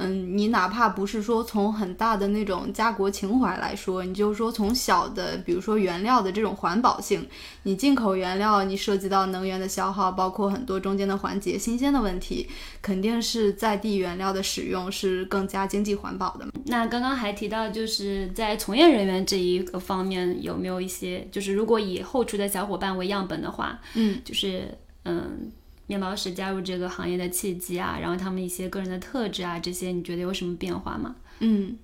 [0.03, 7.27] 嗯，你哪怕不是说从很大的那种家国情怀来说，你就说从小的，比如说原料的这种环保性，
[7.65, 12.49] 你进口原料，你涉及到能源的消耗，包括很多中间的环节、新鲜的问题，
[12.81, 16.47] 肯定是在地原料的使用是更加经济环保的。
[16.67, 25.51] 那刚刚还提到，就是在从业人员这一个方面，有没有一些，就是如果以后厨的小伙伴为样本的话，嗯，就是嗯，
[25.93, 31.15] 面包师加入这个行业的契机啊，然后他们一些个人的特质啊，这些你觉得有什么变化吗？
[31.41, 31.77] 嗯，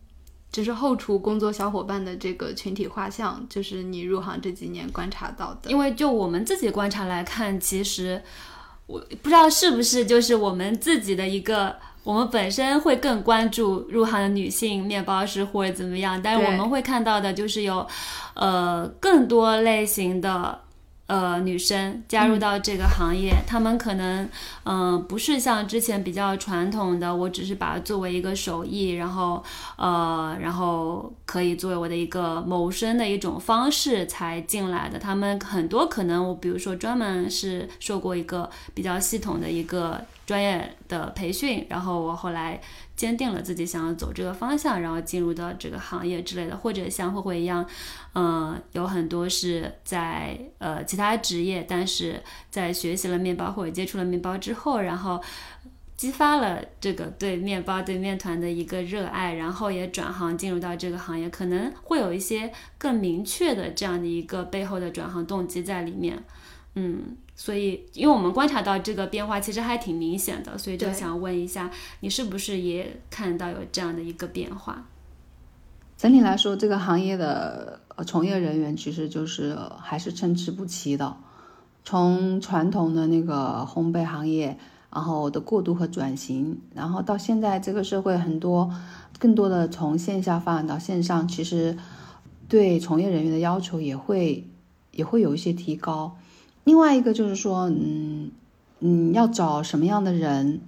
[0.50, 5.70] 就是后厨工作小伙伴的这个群体画像，就是你入行这几年观察到的。
[5.70, 8.22] 因为就我们自己观察来看，其实
[8.86, 11.76] 我不知道是不是就是我们自己的一个。
[12.04, 17.86] 我们本身会更关注入行的女性面包师或者怎么样，但是我们会看到的就是有，
[18.32, 20.58] 呃，更多类型的
[21.08, 24.24] 呃女生加入到这个行业，她们可能
[24.62, 29.42] 嗯、呃不是像之前比较传统的，我只是把它作为一个手艺，然后
[29.76, 34.98] 呃然后可以作为我的一个谋生的一种方式才进来的。
[34.98, 42.60] 她们很多可能我比如说专门是受过一个比较系统的一个专业的培训，然后我后来
[42.94, 47.66] 坚定了自己想要走这个方向，然后进入到这个行业之类的，或者像慧慧一样，
[48.14, 55.18] 嗯、有很多是在呃其他职业，但是在学习了面包或者接触了面包之后，然后
[55.96, 66.22] 激发了这个对面包、对面团的一个热爱，然后也转行进入到这个行业，可能会有一些更明确的这样的一个背后的转行动机在里面。
[66.74, 71.70] 嗯，所以因为我们观察到这个变化其实还挺明显的，所以就想问一下，
[72.00, 74.84] 你是不是也看到有这样的一个变化？
[75.96, 81.16] 整体来说，这个行业的呃从业人员其实就是呃还是参差不齐的。
[81.84, 84.58] 从传统的那个烘焙行业，
[84.92, 88.68] 然后的过渡和转型，然后到现在这个社会很多
[89.16, 91.78] 更多的从线下发展到线上，其实
[92.48, 94.44] 对从业人员的要求也会
[94.90, 96.16] 也会有一些提高。
[96.68, 98.30] 另外一个就是说，嗯
[98.80, 100.60] 嗯，要找什么样的人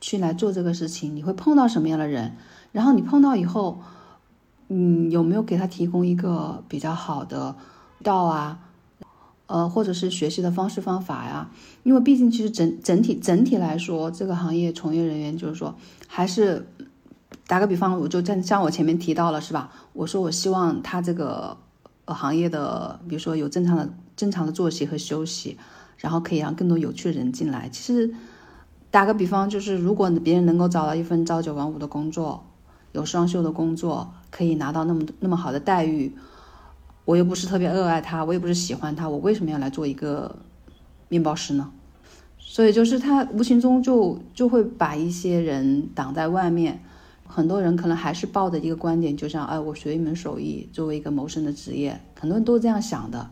[0.00, 2.32] 去来做这个事情，你会碰到什么样的人，
[2.72, 3.80] 然后你碰到以后。
[4.74, 7.54] 嗯，有没有给他提供一个比较好的
[8.02, 8.58] 道啊？
[9.46, 11.50] 呃，或者是学习的方式方法呀？
[11.82, 15.74] 因为毕竟其实整整体整体来说，这个行业从业人员就是说，
[16.08, 16.66] 还是
[17.46, 19.70] 打个比方，我就像像我前面提到了是吧？
[19.92, 21.54] 我说我希望他这个
[22.12, 25.56] 行业的，比如说有正常的正常的作息和休息，
[25.96, 27.68] 然后可以让更多有趣的人进来。
[27.70, 28.12] 其实
[28.90, 32.44] 打个比方，就是如果别人能够找到一份朝九晚五的工作，
[32.92, 36.14] 有双休的工作，可以拿到那么那么好的待遇，
[37.04, 40.36] 我又不是特别热爱它，我也不是喜欢它，我为什么要来做一个
[41.08, 41.70] 面包师呢？
[42.38, 46.82] 所以就是他无形中就就会把一些人挡在外面。
[47.34, 53.30] 很多人可能还是抱着一个观点，就像哎，我学一门手艺作为一个谋生的职业，很多人都这样想的。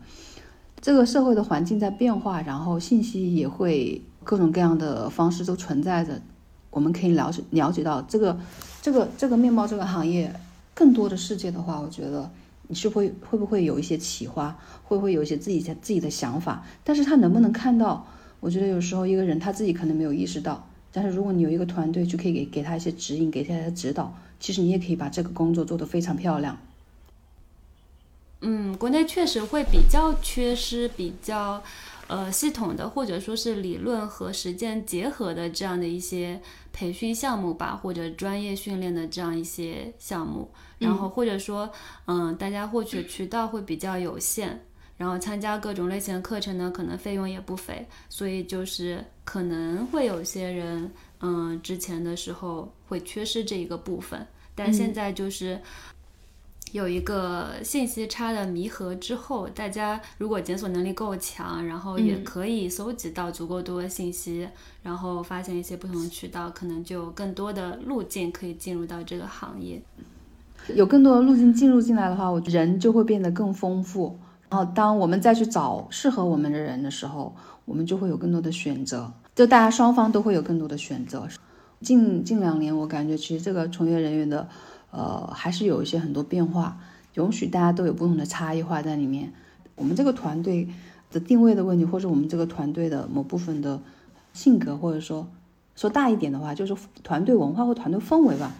[0.81, 6.19] 这个社会的环境在变化，然后信息也会各种各样的方式都存在着，
[6.71, 8.35] 我们可以了解了解到这个。
[8.81, 10.33] 这个这个面包这个行业，
[10.73, 12.27] 更多的世界的话，我觉得
[12.67, 16.65] 你是会会不会有一些启发，会不会有一些自己自己的想法？
[16.83, 18.07] 但是他能不能看到？
[18.39, 26.57] 我觉得有时候一个人他自己可能没有意识到，但是如果你有一个团队，就可以给给他一些指引，给他一些指导，其实你也可以把这个工作做得非常漂亮。
[28.41, 31.63] 嗯，国内确实会比较缺失比较。
[32.07, 36.41] 呃，系统的或者说是理论和实践结合的这样的一些
[36.73, 41.71] 培训项目吧，或者专业训练的这样一些项目，然后或者说，
[42.07, 44.59] 嗯，大家获取渠道会比较有限，
[45.01, 50.91] 然后参加各种类型的课程呢，可能费用也不菲，所以就是可能会有些人，
[51.21, 55.59] 嗯，之前的时候会缺失这一个部分，但现在就是。
[56.73, 64.51] 有一个信息差的弥合之后，大家如果检索能力够强，然后也可以搜集到足够多的信息，嗯、
[64.83, 69.81] 然后发现一些不同的渠道，可能就有更多的路径可以进入到这个行业。
[70.73, 74.17] 有更多的路径进入进来的话，我人就会变得更丰富。
[74.51, 77.33] 然后当我们再去找适合我们的人的时候，
[77.63, 81.25] 我们就会有更多的选择，就大家双方都会有更多的选择。
[81.79, 84.45] 近近两年，我感觉其实这个从业人员的，
[84.91, 86.77] 呃，还是有一些很多变化，
[87.13, 89.31] 允许大家都有不同的差异化在里面。
[89.75, 90.67] 我们这个团队
[91.09, 93.79] 的定位的问题，或者我们这个团队的某部分的
[94.33, 95.25] 性格，或者说
[95.77, 98.51] 说大一点的话，就是团队文化或团队氛围吧。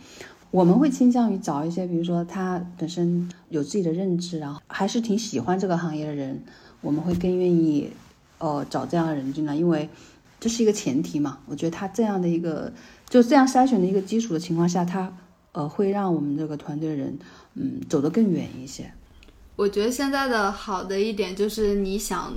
[0.52, 6.44] 我们会倾向于找一些，比如说他本身有自己的认知，然后还是挺喜欢这个行业的人，
[6.82, 7.92] 我们会更愿意，
[8.40, 9.90] 呃，找这样的人进来，因为
[10.40, 11.40] 这是一个前提嘛。
[11.46, 12.72] 我觉得他这样的一个。
[13.10, 15.14] 就这样筛选的一个基础的情况下，他
[15.52, 17.20] 呃会让我们这个团队人
[17.56, 18.90] 嗯走得更远一些。
[19.58, 22.32] 我觉得现在的好的一点就是你想。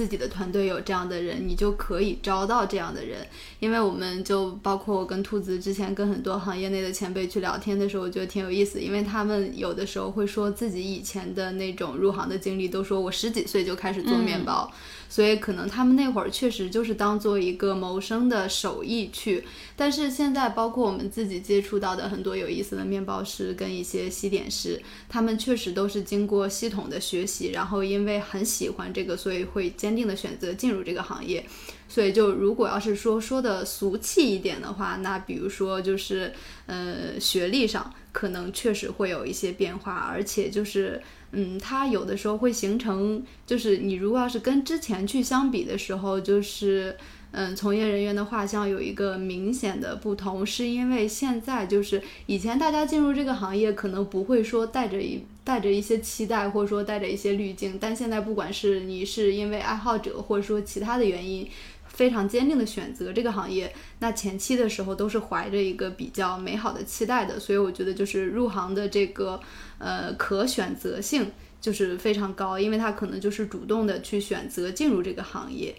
[0.00, 3.18] 自己的团队有这样的人，你就可以招到这样的人。
[3.58, 8.80] 因为我们就包括我跟兔子之前跟很多行业内的前辈去聊天的时候，我觉得挺有意思。
[8.80, 14.72] 因为他们有的时候会说自己以前的那种入行的经历，都说我十几岁就开始做面包，
[15.10, 19.44] 所以可能他们那会儿确实就是当做一个谋生的手艺去。
[19.76, 29.74] 但是现在，包括我们自己接触到的很多有意思的面包师跟一些西点师，他们确实都是经过系统的学习，然后因为很喜欢这个，所以会。
[29.80, 31.42] 坚定的选择进入这个行业，
[31.88, 36.30] 所以就如果要是说说的俗气一点的话，那比如说就是
[36.66, 41.00] 呃学历上可能确实会有一些变化，而且就是
[41.32, 46.96] 嗯，它有的时候会形成，就是你如果要是跟之前去相比的时候，就是。
[47.32, 61.48] 嗯，从业人员的画像有一个明显的不同，是因为现在就是以前大家进入这个行业可能不会说带着一带着一些期待，或者说带着一些滤镜，但现在不管是你是因为爱好者，或者说其他的原因，
[61.86, 69.40] 非常坚定的选择这个行业，那前期的时候都是怀着一个比较美好的期待的，所以我觉得就是入行的这个
[69.80, 75.74] 呃可选择性就是非常高，因为他可能就是主动的去选择进入这个行业。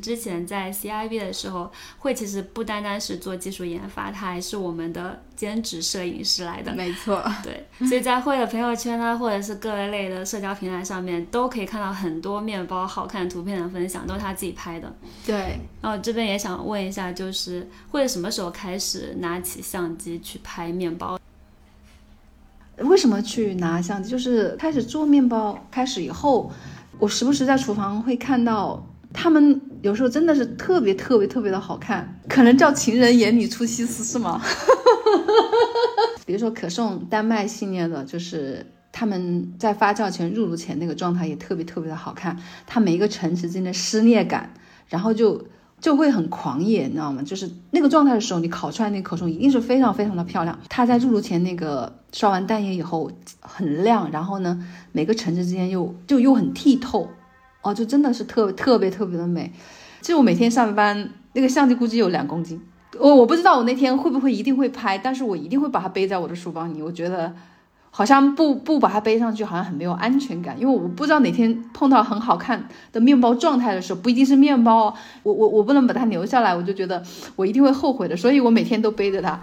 [0.00, 6.72] 之前在 CIB 的时候，会其实不单单是做技术研发，他还是我们的兼职摄影师来的。
[6.72, 14.90] 没错， 对，所以在会的朋友圈呢，或者是各类的社交平台上面，都可以看到很多面包好看图片的分享，都是他自己拍的。
[15.26, 21.19] 对，然后这边也想问一下，就是会什么时候开始拿起相机去拍面包？
[22.80, 24.10] 为什么去拿相机？
[24.10, 26.50] 就是开始做面包开始以后，
[26.98, 28.86] 我时不时在厨房会看到。
[29.12, 34.40] 他们有时候真的是特别特别特别的好看，可能叫情人眼里出西施是吗？
[36.24, 44.54] 比如说可颂丹麦系列的，就是他们在发酵前入炉前那个状态也特别特别的好看，它每一个层次之间的撕裂感，
[44.86, 45.44] 然后就
[45.80, 47.22] 就会很狂野，你知道吗？
[47.22, 50.58] 就是那个状态的时候，你烤出来那可颂一定是非常非常的漂亮。
[50.68, 53.10] 它在入炉前那个刷完蛋液以后
[53.40, 57.08] 很亮，然后呢每个层次之间又就又很剔透。
[57.62, 59.52] 哦，就真的是特特别特别的美。
[60.00, 62.58] 其实我每天上班那个相机估计有两公斤，
[62.98, 66.80] 我我不知道我那天会不会一定会拍，但是我一定会把它背在我的书包里。
[66.80, 67.34] 我觉得
[67.90, 77.02] 好像不不把它背上去，好像很没有安全感，因为我不知道哪天碰到很好看的面包状态的时候，不一定是面包，我我我不能把它留下来，我就觉得
[77.36, 79.38] 我一定会后悔的，所以我每天都背着它。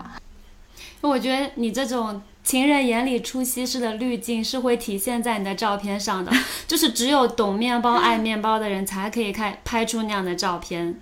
[1.02, 2.22] 我觉得你这种。
[2.44, 6.32] 情人眼里出西施的滤镜是会体现在你的照片上的，
[6.66, 10.98] 就是只有懂面包、爱面包的人才可以看拍出那样的照片。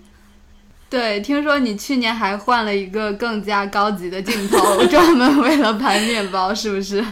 [0.89, 7.05] 对，听说你去年还换了一个更加高级的镜头， 专门为了拍面包，是不是？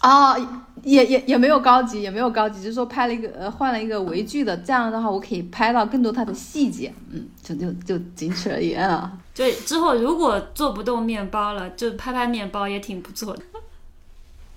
[0.00, 0.66] 啊。
[0.82, 9.12] 也也也没有高级，也没有高级，就是说拍了一个呃换了一个微距的，这样的话我可以拍到更多它的细节，嗯，就就就仅此而已啊。
[9.34, 13.42] 对，之后如果做不动面包了，就拍拍面包也挺不错的。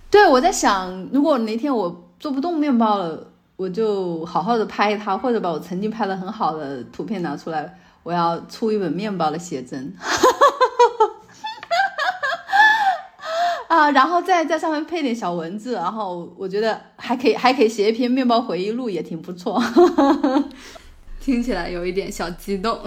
[0.09, 3.27] 对，我在想，如果哪天我做不动面包了，
[3.57, 9.93] 我就好好的拍它，或者把我曾经拍的很好的图片拿出来，我要出一本面包的写真。
[13.73, 19.59] 啊，然后再在上面配点小文字，然后我觉得还可以，还可以写一篇面包回忆录，也挺不错。
[21.19, 22.79] 听起来有一点小激动。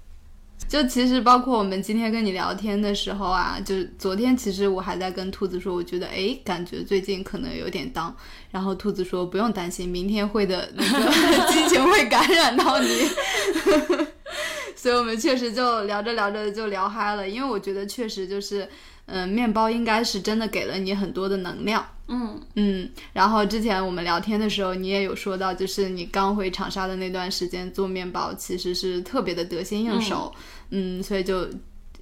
[0.68, 8.14] 就其实包括我们今天跟你聊天的时候啊，就是昨天其实我还在跟兔子说，我觉得哎，感觉最近可能有点当。
[8.50, 12.88] 然后兔子说不用担心，明天会的那个 激情会感染到你。
[14.76, 18.68] 所以我们确实就聊着聊着就聊嗨了，因为我觉得确实就是。
[19.08, 21.84] 嗯，面包应该是真的给了你很多的能量。
[22.10, 30.32] 嗯嗯，然后之前我们聊天的时候，你也有说到，就是你刚回长沙的那段时间做面包，其实是特别的得心应手。
[30.70, 31.46] 嗯，所以就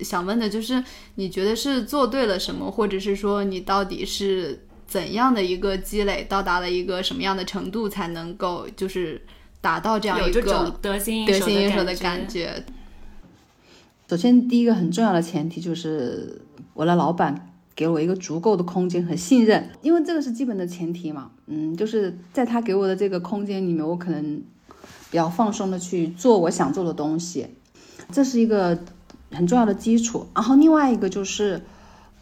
[0.00, 0.82] 想问的就是，
[1.14, 9.20] 你觉得是做对了什么，或者是说你到底是怎样的一个积累，到达了一个什么样的程度，才能够就是
[9.60, 12.64] 达到这样一个得心得心应手的感觉？
[14.08, 16.40] 首先，第一个很重要的前提就是
[16.74, 21.30] 我的老板给我一个足够的空间和信任，因为这个是基本的前提嘛。
[21.46, 24.42] 嗯，就是在他给我的这个空间里面，我可能
[25.10, 27.46] 比较放松的去做我想做的东西，
[28.10, 28.78] 这是一个
[29.30, 30.26] 很重要的基础。
[30.34, 31.62] 然后另外一个就是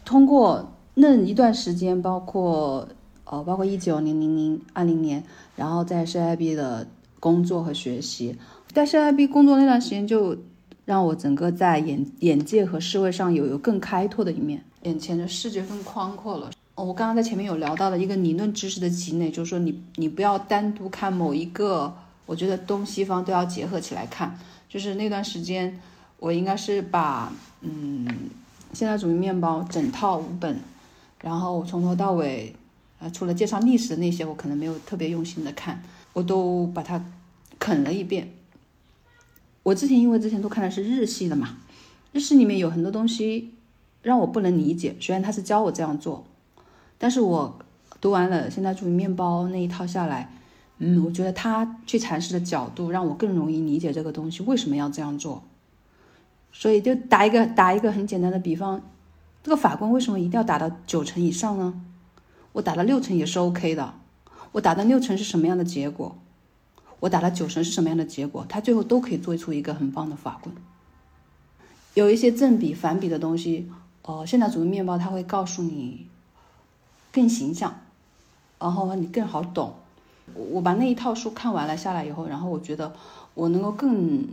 [0.03, 2.87] 通过那一段时间，包括
[3.23, 5.23] 呃，包括一九零、零零二零年，
[5.55, 6.87] 然后在 CIB 的
[7.19, 8.37] 工作和学习，
[8.73, 10.37] 在 CIB 工作那段时间就。
[10.85, 16.51] 让我整个在眼眼界和思维上有有更开拓的一面，眼前的视觉更宽阔了。
[16.75, 21.91] 哦，我刚刚在前面有聊到的一个理论知识的积累，就是说你你不要单独看某一个，
[22.25, 24.37] 我觉得东西方都要结合起来看。
[24.67, 25.79] 就是那段时间，
[26.19, 27.31] 我应该是把
[27.61, 28.05] 嗯
[28.73, 30.59] 现代主义面包整套五本，
[31.21, 32.53] 然后从头到尾，
[32.99, 35.81] 呃，除了介绍历史的那些，我可能没有特别用心的看，
[36.11, 37.01] 我都把它
[37.57, 38.29] 啃了一遍。
[39.65, 41.57] 我之前因为之前都看的是日系的嘛，
[42.11, 43.55] 日系里面有很多东西
[44.03, 44.95] 让我不能理解。
[44.99, 46.23] 虽然他是教我这样做，
[46.99, 47.57] 但是我
[47.99, 50.31] 读完了现代主义面包那一套下来，
[50.77, 55.41] 嗯，我觉得他去阐释的角度让我更容易理解这个东西为什么要这样做。
[56.53, 58.79] 所以就打一个打一个很简单的比方，
[59.41, 61.81] 这个法官为什么一定要打到九成以上呢？
[62.51, 63.95] 我打到六成也是 OK 的。
[64.51, 66.15] 我打到六成是什么样的结果？
[66.99, 68.45] 我打了九成是什么样的结果？
[68.47, 70.55] 他最后都可以做出一个很棒的法棍。
[71.93, 73.71] 有一些正比反比的东西，
[74.01, 76.07] 呃，现代主义面包它会告诉你
[77.11, 77.79] 更形象，
[78.59, 79.75] 然后你更好懂。
[80.33, 82.93] 我把那一套书看完了下来以后，然后我觉得
[83.33, 84.27] 我能够更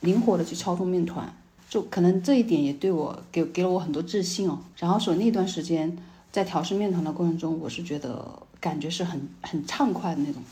[0.00, 1.32] 灵活的去操纵面团，
[1.68, 4.58] 就可能这一点也对我给给了我很多自信哦。
[4.76, 5.96] 然后所以那段时间
[6.32, 10.42] 在调试面团的过程中，我是觉得感觉是很很畅快的那种。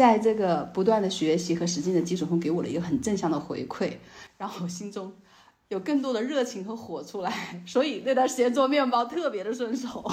[0.00, 3.98] 在这个不断的学习和实践的基础上，给我了一个很正向的回馈，
[4.38, 5.12] 让我心中
[5.68, 10.10] 有更多的热情和火出来，所以那段时间做面包特别的顺手。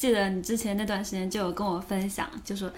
[0.00, 2.70] 记得你之前那段时间就有跟我分享，就说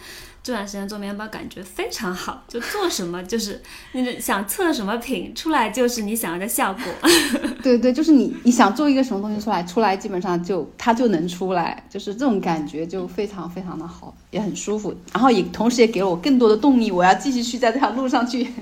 [0.42, 3.62] 这段时间做面包感觉非常好，就做什么就是
[3.92, 6.82] 你想测什么品出来就是你想要的效果。
[7.62, 18.52] 对对，就是你你想做一个什么东西出来，出来基本上就它就能出来，就是这种感觉就非常非常的好，也很舒服，然后也同时也给了我更多的动力，我要继续去在这条路上去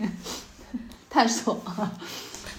[1.09, 1.59] 探索。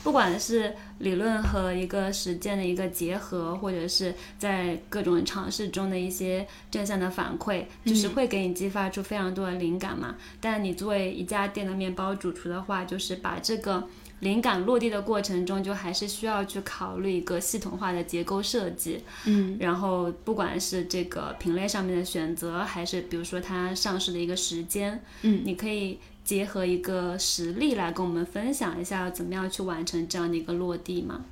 [0.04, 10.16] 不管是理论和一个实践的一个结合，或者是在各种尝试中的一些正向的反馈，就是会给你激发出非常多的灵感嘛。
[10.40, 13.88] 但你作为一家店的面包主厨的话，就是把这个
[14.22, 19.04] 灵感落地的过程中，就还是需要去考虑一个系统化的结构设计。
[19.26, 26.00] 嗯，然后不管是这个品类上面的选择，还是比如说它上市的一个时间，嗯，你可以。
[26.24, 31.26] 结合一个实例来跟我们分享一下，怎么样去完成这样的一个落地吗？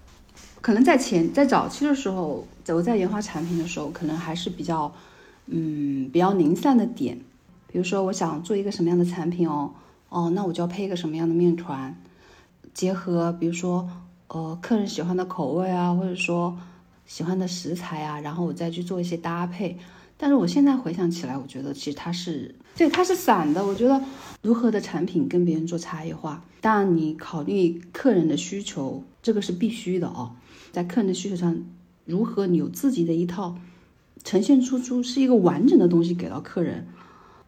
[0.61, 4.91] 可能在前在早期的时候，我在研发产品的时候，可能还是比较，
[5.45, 7.19] 嗯，比较零散的点。
[7.71, 9.71] 比如说，我想做一个什么样的产品哦，
[10.09, 11.95] 哦，那我就要配一个什么样的面团，
[12.79, 13.89] 结合比如说，
[14.29, 16.57] 呃，客人喜欢的口味啊，或者说
[17.05, 19.77] 喜欢的食材啊，然后我再去做一些搭配。
[20.15, 23.67] 但是我现在回想起来，我觉得其实它是对它是散的。
[23.67, 24.01] 我觉得
[24.41, 30.31] 如何的产品跟别人做差异化，当然你考虑客人的需求，这个是必须的哦。
[30.71, 31.61] 在客人的需求上，
[32.05, 33.57] 如何你有自己的一套
[34.23, 36.87] 呈现出出是一个完整的东西给到客人，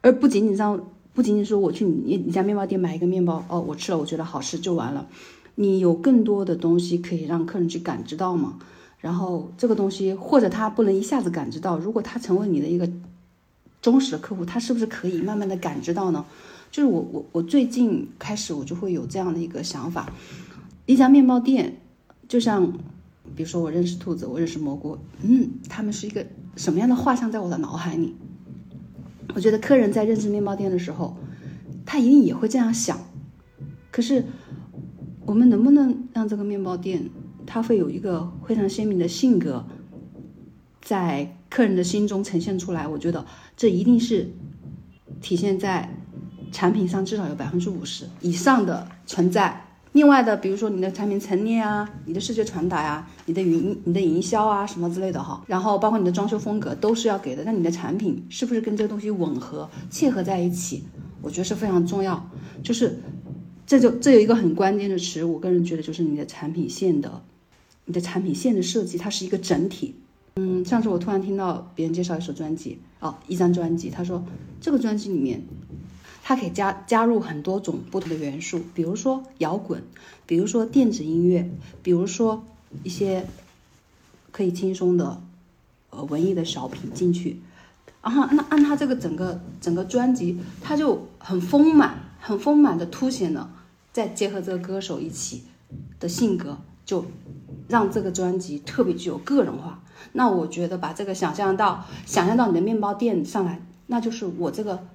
[0.02, 5.08] 而不仅仅让不仅仅说我去你你家面包店买一个面包哦，我吃了我觉得好吃就完了，
[5.56, 8.60] 你有更多的东西可以让客人去感知到吗？
[9.00, 12.88] 然后这个东西，或者他不能一下子感知到，如果他成为你的一个
[13.82, 16.24] 忠实的客户，他是不是可以慢慢的感知到呢？
[16.72, 20.14] 就是我我我最近开始，我就会有这样的一个想法。
[20.86, 21.78] 一家面包店，
[22.30, 22.72] 就像
[23.36, 28.16] 比如说我认识兔子，我认识蘑菇，嗯，他们是一个什么样的画像在我的脑海里？
[29.34, 31.18] 我觉得客人在认识面包店的时候，
[31.86, 33.00] 他一定也会这样想。
[33.92, 34.24] 可是
[35.26, 37.10] 我们能不能让这个面包店？
[37.46, 39.66] 他会有一个非常鲜明的性格，
[40.82, 42.88] 在客人的心中呈现出来。
[42.88, 43.26] 我觉得
[43.58, 44.30] 这一定是
[45.22, 45.90] 体现在
[46.52, 49.66] 产品上，至少有百分之五十以上的存在。
[49.94, 57.44] 另外的，比如说你的产品陈列啊，你的视觉传达呀，你的营你的营销啊什么之类的哈，然后包括你的装修风格都是要给的。
[57.44, 60.84] 那你的产品是不是跟这个东西吻合、契合在一起？
[61.22, 62.30] 我觉得是非常重要。
[62.64, 63.00] 就是
[63.66, 67.22] 这就这有一个很关键的词，我个人觉得就是你的产品线的。
[67.86, 69.96] 你的产品线的设计，它是一个整体，
[70.36, 74.24] 嗯，上次我突然听到别人介绍一首专辑，哦，一张专辑，他说
[74.62, 75.44] 这个专辑里面，
[76.24, 79.84] 它可以加加入很多种不同的元素，比如说摇滚，
[80.26, 81.50] 比如说电子音乐，
[81.82, 82.44] 比如说
[82.84, 83.26] 一些
[84.32, 85.22] 可以轻松的
[85.90, 87.42] 呃文艺的小品进去，
[88.02, 93.50] 然后那按他这个整个整个专辑，它就很丰满，很丰满的凸显了，
[93.92, 95.44] 再结合这个歌手一起
[96.00, 97.06] 的性格，就
[97.68, 99.84] 让这个专辑特别具有个人化。
[100.14, 104.88] 那我觉得把这个想象到想象到你的面包店上来，那就是我这个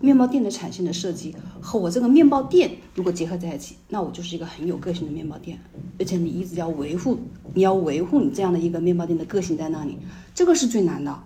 [0.00, 5.58] 面包店的产线的设计和我这个面包店如果结合在一起，那我就是一个很有个性的面包店。
[5.98, 7.18] 而且你一直要维护，
[7.54, 9.98] 你要维护你这样的一个面包店的个性在那里，
[10.34, 11.22] 这个是最难的。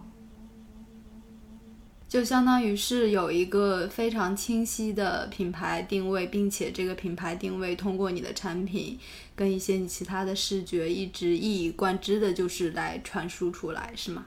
[2.09, 8.99] 就相当于是有一个非常清晰的品牌定位，并且这个品牌定位通过你的产品
[9.37, 14.25] 跟一些你其他的视觉一直一以贯之的，就是来传输出来，是吗？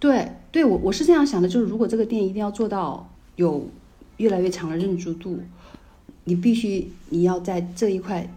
[0.00, 3.68] 对，对我我是这样想的，就是如果这个店一定要做到有
[4.16, 5.38] 越来越强的认知度，
[6.24, 8.28] 你必须你要在这一块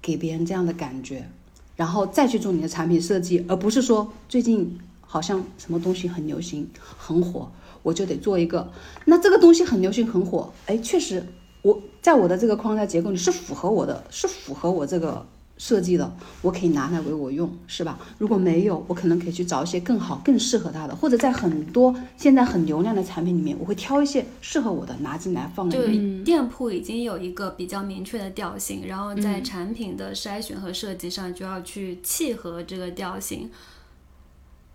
[0.00, 1.28] 给别人这样的感觉，
[1.74, 4.78] 然后再去做你的产品设计，而不是说最近。
[5.12, 7.50] 好像什么东西很流行、很火，
[7.82, 8.70] 我就得做一个。
[9.06, 11.26] 那这个东西很流行、很火，哎，确实，
[11.62, 15.26] 我在我的这个框架结构里是符合我的，是符合我这个
[15.60, 17.98] 设计的，我可以拿来为我用，是吧？
[18.16, 25.76] 如果没有，我可能可以去找一些更好、更适合它的，或者在很多现在很流量的产品里面，我会挑一些适合我的拿进来放在。
[25.76, 33.50] 对，店铺已经有一个比较明确的调性，然后在产品的筛选和设计上就要去契合这个调性。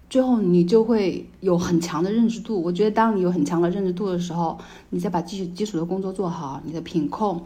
[0.08, 2.62] 最后你就会有很强的认知度。
[2.62, 4.56] 我觉得，当你有很强的认知度的时候，
[4.92, 7.44] 你再把基础基础的工作做好，你的品控，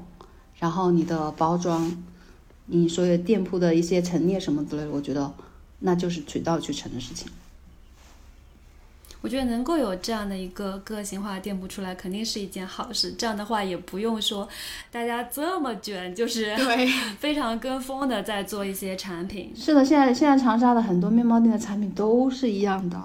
[0.59, 1.89] 然后你的包装，
[2.69, 5.33] 你所有店铺的一些陈列什么之类的，我觉得
[5.79, 7.27] 那就是水到渠成的事情。
[9.21, 13.11] 我觉得能够有这样的一个个性化的店铺出来，肯定是一件好事。
[13.17, 14.47] 这样的话，也不用说
[14.89, 16.87] 大家这么卷，就是对
[17.19, 19.51] 非常跟风的在做一些产品。
[19.53, 22.97] 是的，现在现在长沙的很多面包店的产品都是一样的。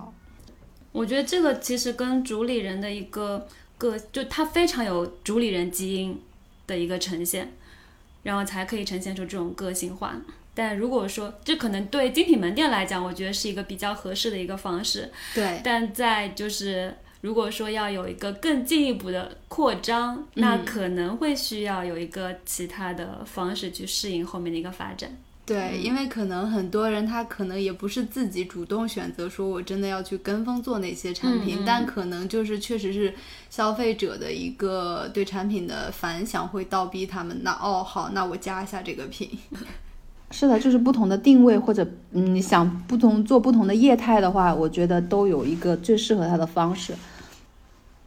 [0.92, 6.16] 我觉得这个其实跟主理人的一个个，就他非常有主理人基因
[6.68, 7.52] 的一个呈现，
[8.24, 10.16] 然后才可以呈现出这种个性化。
[10.52, 15.10] 但如果说这可能对精品门店来讲，我觉得是一个比较合适的一个方式。
[15.32, 15.60] 对。
[15.62, 25.16] 但在就是如果说要有一个更进一步的扩张，那可能会需要有一个其他的方式去适应后面的一个发展。
[25.46, 33.12] 对，因为可能很多人他可能也不是自己主动选择说我真的要去跟风做哪些产品，但可能就是确实是
[33.50, 37.38] 消费者的一个对产品的反响会倒逼他们。
[37.42, 39.28] 那哦好，那我加一下这个品。
[40.30, 46.94] 是的，就是不同的定位或者嗯，想不同做不同的业态的话，我觉得都有一个最适合它的方式。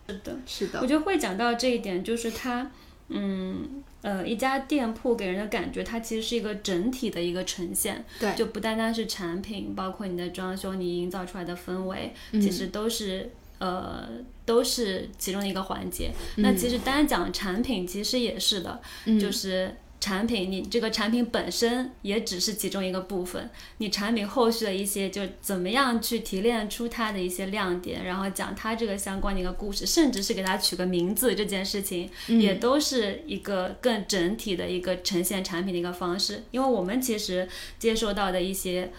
[0.08, 2.72] 是的，是的，我觉得会讲到这一点，就是它，
[3.10, 14.08] 嗯呃，一家店铺给人的感觉，它其实是一个整体的一个呈现，对，就不单单是产品，包括你的装修，你营造出来的氛围，其实都是呃
[14.46, 16.12] 都是其中的一个环节。
[16.38, 18.82] 那其实单讲产品，其实也是的，
[19.20, 19.76] 就是。
[20.00, 36.44] 产品，你这个产品本身也只是其中一个部分，你产品后续的一些，就怎么样去提炼出它的一些亮点，然后讲它这个相关的一个故事，甚至是给它取个名字，这件事情也都是一个更整体的一个呈现产品的一个方式。
[36.52, 37.48] 因为我们其实
[37.80, 38.92] 接收到的一些。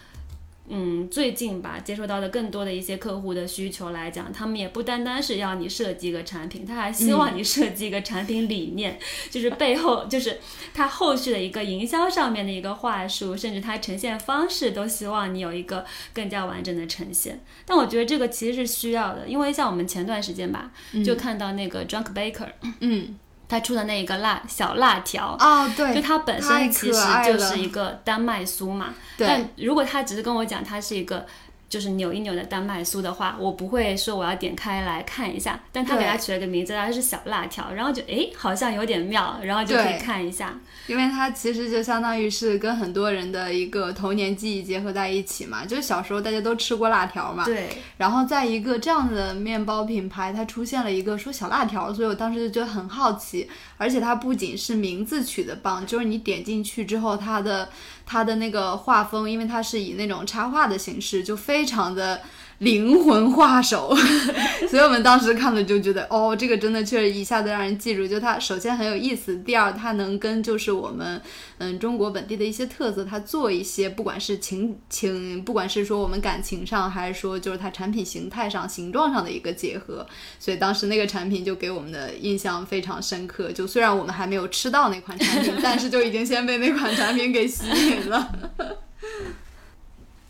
[0.71, 8.99] 嗯，最近吧，接收到的更多的一些客户的需求来讲，他们也不单单是要你设计一个产品，他还希望你设计一个产品理念，
[9.31, 10.39] 就是背后就是
[10.75, 17.41] 他后续的一个营销上面的一个话术，甚至它呈现方式都希望你有一个更加完整的呈现。
[17.65, 20.71] 但我觉得这个其实是需要的，因为像我们前段时间吧，
[21.05, 22.49] 就看到那个 Drunk Baker，
[22.81, 23.19] 嗯。
[23.49, 25.37] 他出的那一个辣小辣条。
[25.41, 28.95] 哦，对，就它本身其实就是一个丹麦酥嘛。
[29.17, 31.27] 但如果他只是跟我讲它是一个
[31.69, 35.61] 就是扭一扭的丹麦酥的话，我不会说我要点开来看一下。
[35.71, 40.59] 但他给它取了个名字，它是小辣条，然后就哎好像有点妙，然后就可以看一下。
[40.87, 47.45] 因为它其实就相当于是跟很多人的一个童年记忆结合在一起嘛，就是小时候大家都吃过辣条嘛。
[47.45, 47.69] 对。
[47.99, 53.49] 然后在一个这样的面包品牌，它出现了一个说小辣条，所以我当时就觉得很好奇。
[53.77, 57.69] 而且它不仅是名字取的棒，就是你点进去之后，它的
[58.09, 62.23] 他的那个画风，因为他是以那种插画的形式，就非常的
[62.59, 63.95] 灵魂画手，
[64.69, 68.05] 所以我们当时看了就觉得，哦，这个真的确实一下子让人记住。
[68.05, 71.23] 就它首先很有意思，第二它能跟就是我们
[71.59, 80.05] 嗯中国本地的一些特色，它做一些不管是情情，不管是说我们感情上，还是说就是它产品形态上、形状上的一个结合。
[80.41, 83.53] 所以当时那个产品就给我们的印象非常深刻。
[83.53, 88.33] 就虽然我们还没有吃到那款产品， 但是就已经先被那款产品给吸引了。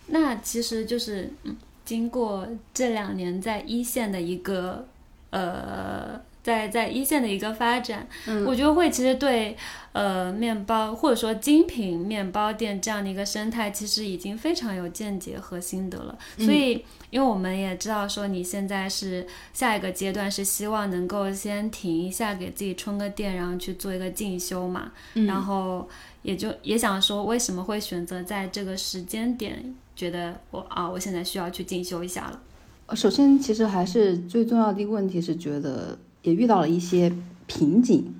[0.08, 1.56] 那其实就是嗯。
[1.88, 4.86] 经过这两年在一线的一个，
[5.30, 9.56] 呃，在在一线的一个发展，嗯，我觉得会其实对，
[9.92, 16.18] 呃，面包或者说精品面包店这样的一个生态，其实已经非常有见解和心得了。
[16.36, 25.88] 所以，因为我们也知道说你现在是下一个阶段是希望能够先停一下，给自己充个电，然后去做一个进修嘛，然后
[26.20, 29.74] 也就也想说为什么会选择在这个时间点。
[29.98, 32.94] 觉得我啊，我现在需要去进修一下了。
[32.94, 37.12] 首先，其实还是最重要的一个问题是，觉得也遇到了一些
[37.48, 38.14] 瓶颈，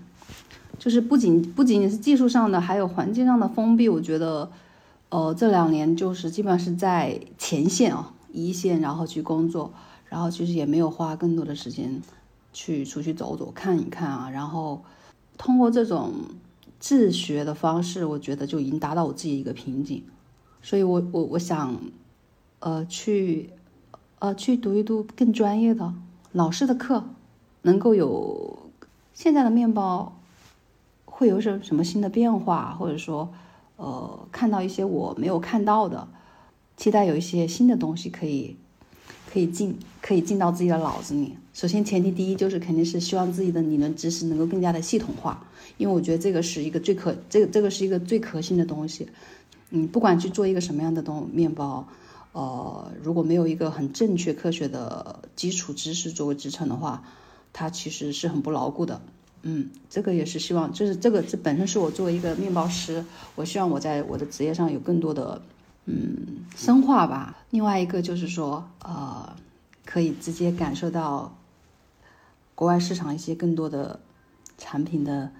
[0.76, 3.89] 就是不仅不仅仅是技术上的，还有环境上的封闭。
[3.89, 4.51] 我觉得，
[5.11, 9.72] 呃，这两年就是基本上是在前线啊，一线，然后去工作，
[10.09, 12.03] 然后其实也没有花更多的时间
[12.53, 14.29] 去出去走走看一看啊。
[14.29, 14.83] 然后
[15.39, 16.12] 通过这种
[16.81, 20.03] 自学的方式，我觉得就已经达到我自己一个瓶颈。
[20.61, 21.80] 所以，我我我想，
[22.59, 23.50] 呃，去，
[24.18, 25.94] 呃，去读一读更专业的
[26.32, 27.04] 老师的课，
[27.62, 28.70] 能够有
[29.14, 30.20] 现在的面包
[31.04, 33.32] 会有什什么新的变化，或者说，
[33.76, 36.06] 呃，看到一些我没有看到的，
[36.76, 38.56] 期待有一些新的东西可以
[39.32, 41.34] 可以进可以进到自己的脑子里。
[41.54, 45.44] 首先，前提第一就是肯定是希望自己的理论知识能够更加的系统化，
[45.76, 49.09] 因为我觉得这个是一个最可这个这个是一个最核心的东西。
[49.70, 51.86] 嗯，不管去做一个什么样的东面包，
[52.32, 57.02] 呃，如果没有一个很正确科学的基础知识作为支撑的话，
[57.52, 59.00] 它其实是很不牢固的。
[59.42, 63.04] 嗯，这个也是希望，就是这个这本身是我作为一个面包师，
[63.36, 65.40] 我希望我在我的职业上有更多的
[65.84, 67.36] 嗯深化吧。
[67.50, 69.36] 另外一个就是说，呃，
[69.84, 71.36] 可以直接感受到
[72.54, 74.00] 国外市场一些更多的
[74.56, 75.30] 产品的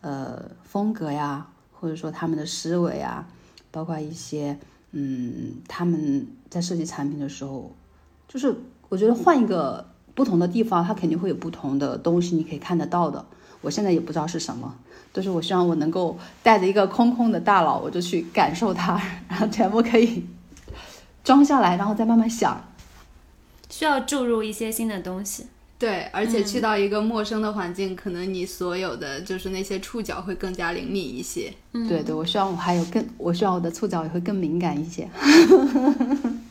[0.00, 3.26] 呃风格呀，或者说他们的思维啊。
[3.74, 4.56] 包括一些，
[4.92, 7.74] 嗯，他们在设计产品的时候，
[8.28, 8.54] 就是
[8.88, 13.24] 我觉得换一个不同的地方，它肯定会有不同的东西你可以看得到的。
[13.60, 14.72] 我现在也不知道是什么，
[15.12, 18.94] 就是我希望我能够带着一个空空的大脑，我就去感受它，
[19.28, 20.24] 然后全部可以
[21.24, 22.62] 装下来，然后再慢慢想。
[23.68, 25.46] 需要注入一些新的东西。
[25.78, 31.52] 对，而且去到一个陌生的环境，可能你所有的就是那些触角会更加灵敏一些。
[31.72, 35.08] 对对，我希望我还有更，我希望我的触角也会更敏感一些。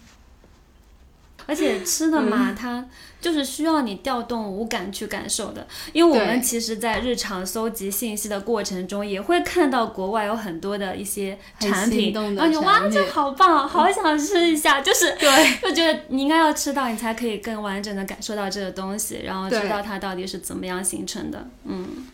[1.46, 2.86] 而且吃的嘛，它
[3.20, 5.66] 就是需要你调动五感去感受的。
[5.91, 14.80] 因为我们其实，在日常搜集信息的过程中，也会看到国外有很多的一些产品，然后你哇，这好棒，好想吃一下。
[14.84, 21.48] 就是对，就觉得你应该要吃到，你才可以更完整的感受到这个东西，然后知道它到底是怎么样形成的。
[21.66, 22.08] 嗯，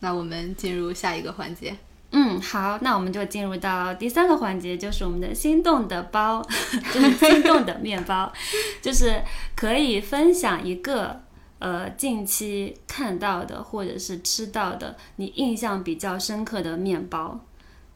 [0.00, 1.76] 那我们进入下一个环节。
[2.12, 6.40] 嗯，好，那我们就进入到第三个环节，就是我们的心动的包，
[6.94, 8.32] 就是心动的面包，
[8.80, 9.22] 就是
[9.54, 11.20] 可以分享一个
[11.58, 17.38] 呃近期看到的或者是吃到的你印象比较深刻的面包，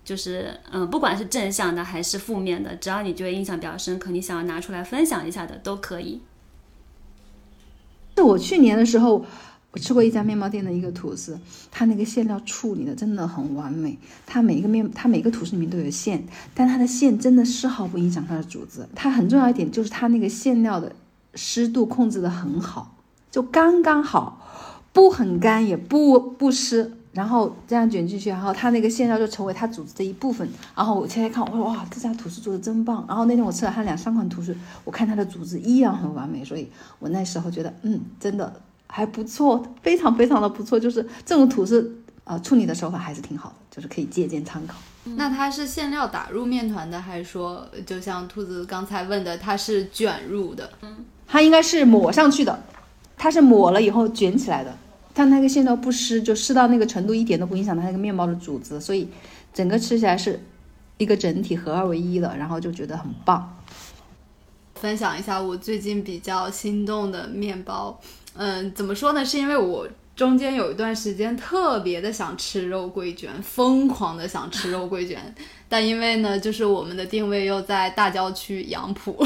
[0.05, 6.21] 就是嗯，不管是正向的还是负面的，只要你觉得印象比较深刻，你想要拿出来分享一下的都可以。
[8.17, 9.25] 是我去年的时候。
[9.73, 11.39] 我吃过一家面包店的一个吐司，
[11.71, 13.97] 它那个馅料处理的真的很完美。
[14.27, 18.85] 它每一个面，它每个吐司里面都有馅，但它的馅真的丝毫不影响它的组织。
[18.95, 20.93] 它很重要一点就是它那个馅料的
[21.35, 22.97] 湿度控制的很好，
[23.31, 24.45] 就刚刚好，
[24.93, 26.97] 不很干也不不湿。
[27.13, 30.49] 然后这样卷进去，然后它那个馅料就成为它组织的一部分。
[30.77, 33.05] 然后我切开看，我说哇，这家吐司做的真棒。
[33.09, 36.69] 然后那天我吃了它两三款吐司，我看它的组织依然很完美，所以
[37.01, 38.61] 我那时候觉得，嗯，真的。
[38.93, 44.75] 还不错，非常非常的不错，就是这种吐司，呃，处理的手法还是挺好的，就是可以借鉴参考。
[45.17, 50.69] 那它是馅料打入面团的，还是说就像兔子刚才问的，它是卷入的？
[50.83, 52.63] 嗯，它应该是抹上去的，
[53.17, 54.77] 它是抹了以后卷起来的，
[55.15, 59.09] 它那个馅料不湿，就湿到那个程度一点都不影响它那个面包的组织，所以
[59.55, 60.39] 整个吃起来是
[60.99, 63.57] 一个整体合二为一的，然后就觉得很棒。
[64.75, 67.99] 分享一下我最近比较心动的面包。
[68.43, 69.23] 嗯，怎么说呢？
[69.23, 69.87] 是因为我
[70.17, 75.35] 中间有一段时间特别的想吃肉桂卷，疯狂的想吃肉桂卷，
[75.69, 79.23] 但因为呢，就是我们的定位又在大郊区杨浦，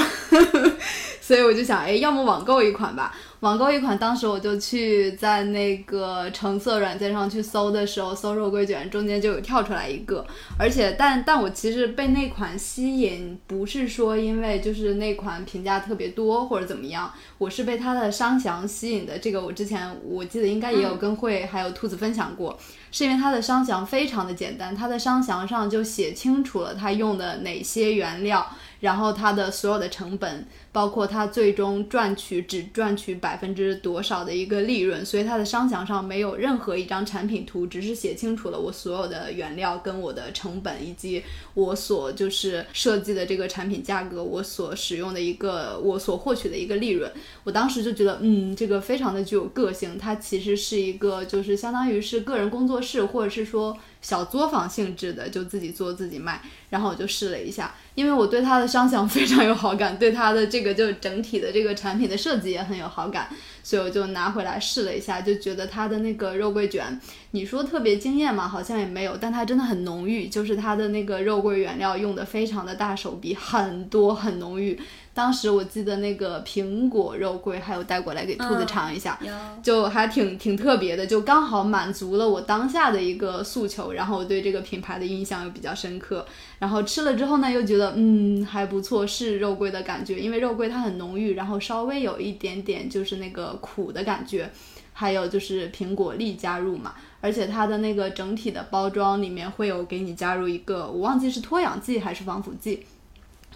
[1.23, 3.15] 所以我就想，哎，要么网购一款吧。
[3.45, 10.27] 网购一款，当时我就去在那个橙色软件上去搜的时候，搜肉桂卷，中间就有跳出来一个，
[10.59, 19.19] 而且但但我其实被那款吸引，不是说因为就是那款评价特别多或者怎么样，我是被它的商详吸引的。
[19.19, 22.59] 这个我之前我记得应该也有跟慧还有兔子分享过，
[22.91, 28.47] 是因为它的商详非常的简单，它的商详上就写清楚了它用的哪些原料。
[28.85, 41.23] 然后它的所有的成本，包括它最终赚取只赚取百分之多少的一个利润，所以它的商墙上没有任何一张产品图，只是写清楚了我所有的原料跟我的成本，以及
[41.55, 47.11] 我所就是设计的这个产品价格，我所使用的一个我所获取的一个利润。
[47.45, 53.75] 我当时就觉得，嗯，这个非常的具有个性，它其实是一个就是相当于是个人工作室，或者是说。
[54.05, 63.29] 小作坊性质的，就自己做自己卖，然后我就试了一下，因为我对它的商想 非常有好感，对它的这个就整体的这个产品的设计也很有好感，
[63.63, 67.01] 所以我就拿回来试了一下，就觉得它的那个肉桂卷，
[67.31, 74.79] 你说特别惊艳嘛，好像也没有，但它真的很浓郁，就是它的那个肉桂原料用的非常的大手笔，很多很浓郁。
[75.15, 79.17] 当时我记得那个苹果肉桂还有带过来给兔子尝一下，
[79.63, 86.27] 就还挺挺特别的，就刚好满足了我当下的一个诉求，然后我对这个品牌的印象又比较深刻，
[86.59, 94.51] 然后吃了之后呢，又觉得嗯还不错，是肉桂的感觉，因为肉桂它很浓郁，然后稍微有一点点就是那个苦的感觉，
[94.93, 102.85] 还有就是苹果粒加入嘛，而且它的那个整体的包装里面会有给你加入一个，我忘记是脱氧剂还是防腐剂，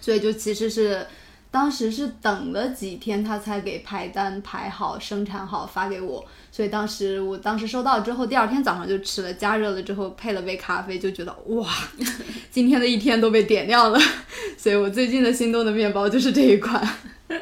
[0.00, 1.04] 所以就其实是。
[1.50, 6.22] 当时是等了几天，他才给排单排好、生产好发给我，
[6.52, 11.66] 所以当时我当时收到之后，第二天早上就吃了，加热了之后配了杯咖啡，就觉得哇，
[12.50, 13.98] 今天的一天都被点亮了。
[14.58, 16.86] 所以我最近的心动的面包就是这一款。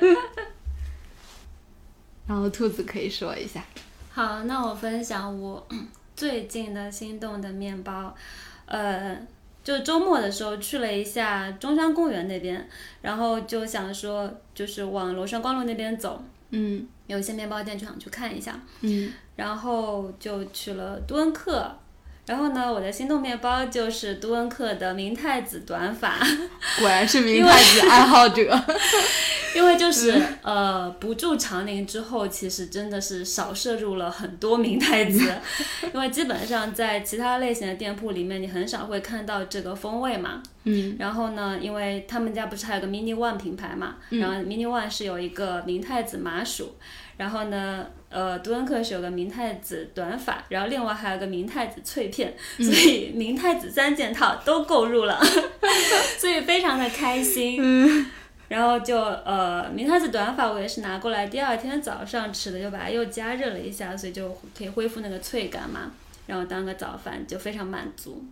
[2.28, 3.64] 然后兔子可以说一下。
[4.12, 5.66] 好，那我分享我
[6.14, 8.14] 最近的心动的面包，
[8.66, 9.18] 呃。
[9.66, 12.68] 就周末的时候去了一下中山公园那边，
[13.02, 21.68] 然后就想说，就是往罗山光路那边走，嗯，有一些面包店就想去看一下，嗯，然后就去了杜恩克，
[22.26, 26.16] 然后呢，我的心动面包就是杜恩克的明太子短发，
[26.78, 28.48] 果然是明太子爱好者。
[29.56, 35.18] 因为就是呃不住长宁之后，其实真的是少摄入了很多明太子，
[35.94, 40.42] 因为基本上在其他类型的店铺里面，你很少会看到这个风味嘛。
[40.64, 40.94] 嗯。
[40.98, 46.74] 然后呢，因为他们家不是还有个 Mini One 品牌嘛，然后 Mini One 是有一个明太子麻薯，
[47.16, 55.18] 然后呢，呃，杜恩克是有个明太子短发，然后另外还有个明太子脆片，所以明太子三件套都购入了，
[56.18, 57.58] 所以非常的开心。
[57.58, 58.06] 嗯。
[58.48, 65.90] 然后就呃，明太子短发我也是拿过来第二天早上吃的，就把它又加热了一下，所以就可以恢复那个脆感嘛。
[66.26, 68.24] 然后当个早饭就非常满足。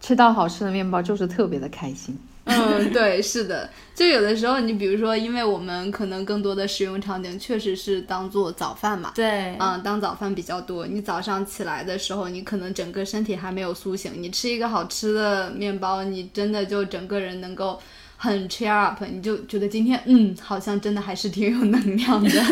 [0.00, 2.18] 吃到好吃的面包就是特别的开心。
[2.44, 3.68] 嗯，对，是的。
[3.94, 9.12] 就有的时候你比如说，因为我们可能更多的使用场景确实是当做早饭嘛。
[9.14, 9.54] 对。
[9.58, 10.86] 嗯，当早饭比较多。
[10.86, 17.78] 你早上起来的时候，你可能整个身体还没有苏醒，你吃一个好吃的面包，你真的就整个人能够。
[18.20, 22.42] 很 cheer up，你就觉得今天嗯，好像真的还是挺有能量的。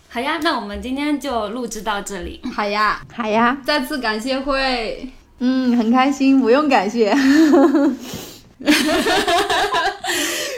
[0.07, 2.39] 好呀，那我们今天就录制到这里。
[2.53, 7.11] 好呀，好呀，再次感谢会，嗯，很开心，不用感谢。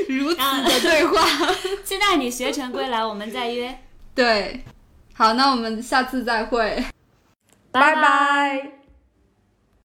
[0.10, 1.26] 如此的对话，
[1.86, 3.80] 期待你学成归来，我们再约。
[4.14, 4.66] 对，
[5.14, 6.84] 好，那我们下次再会，
[7.72, 8.75] 拜拜。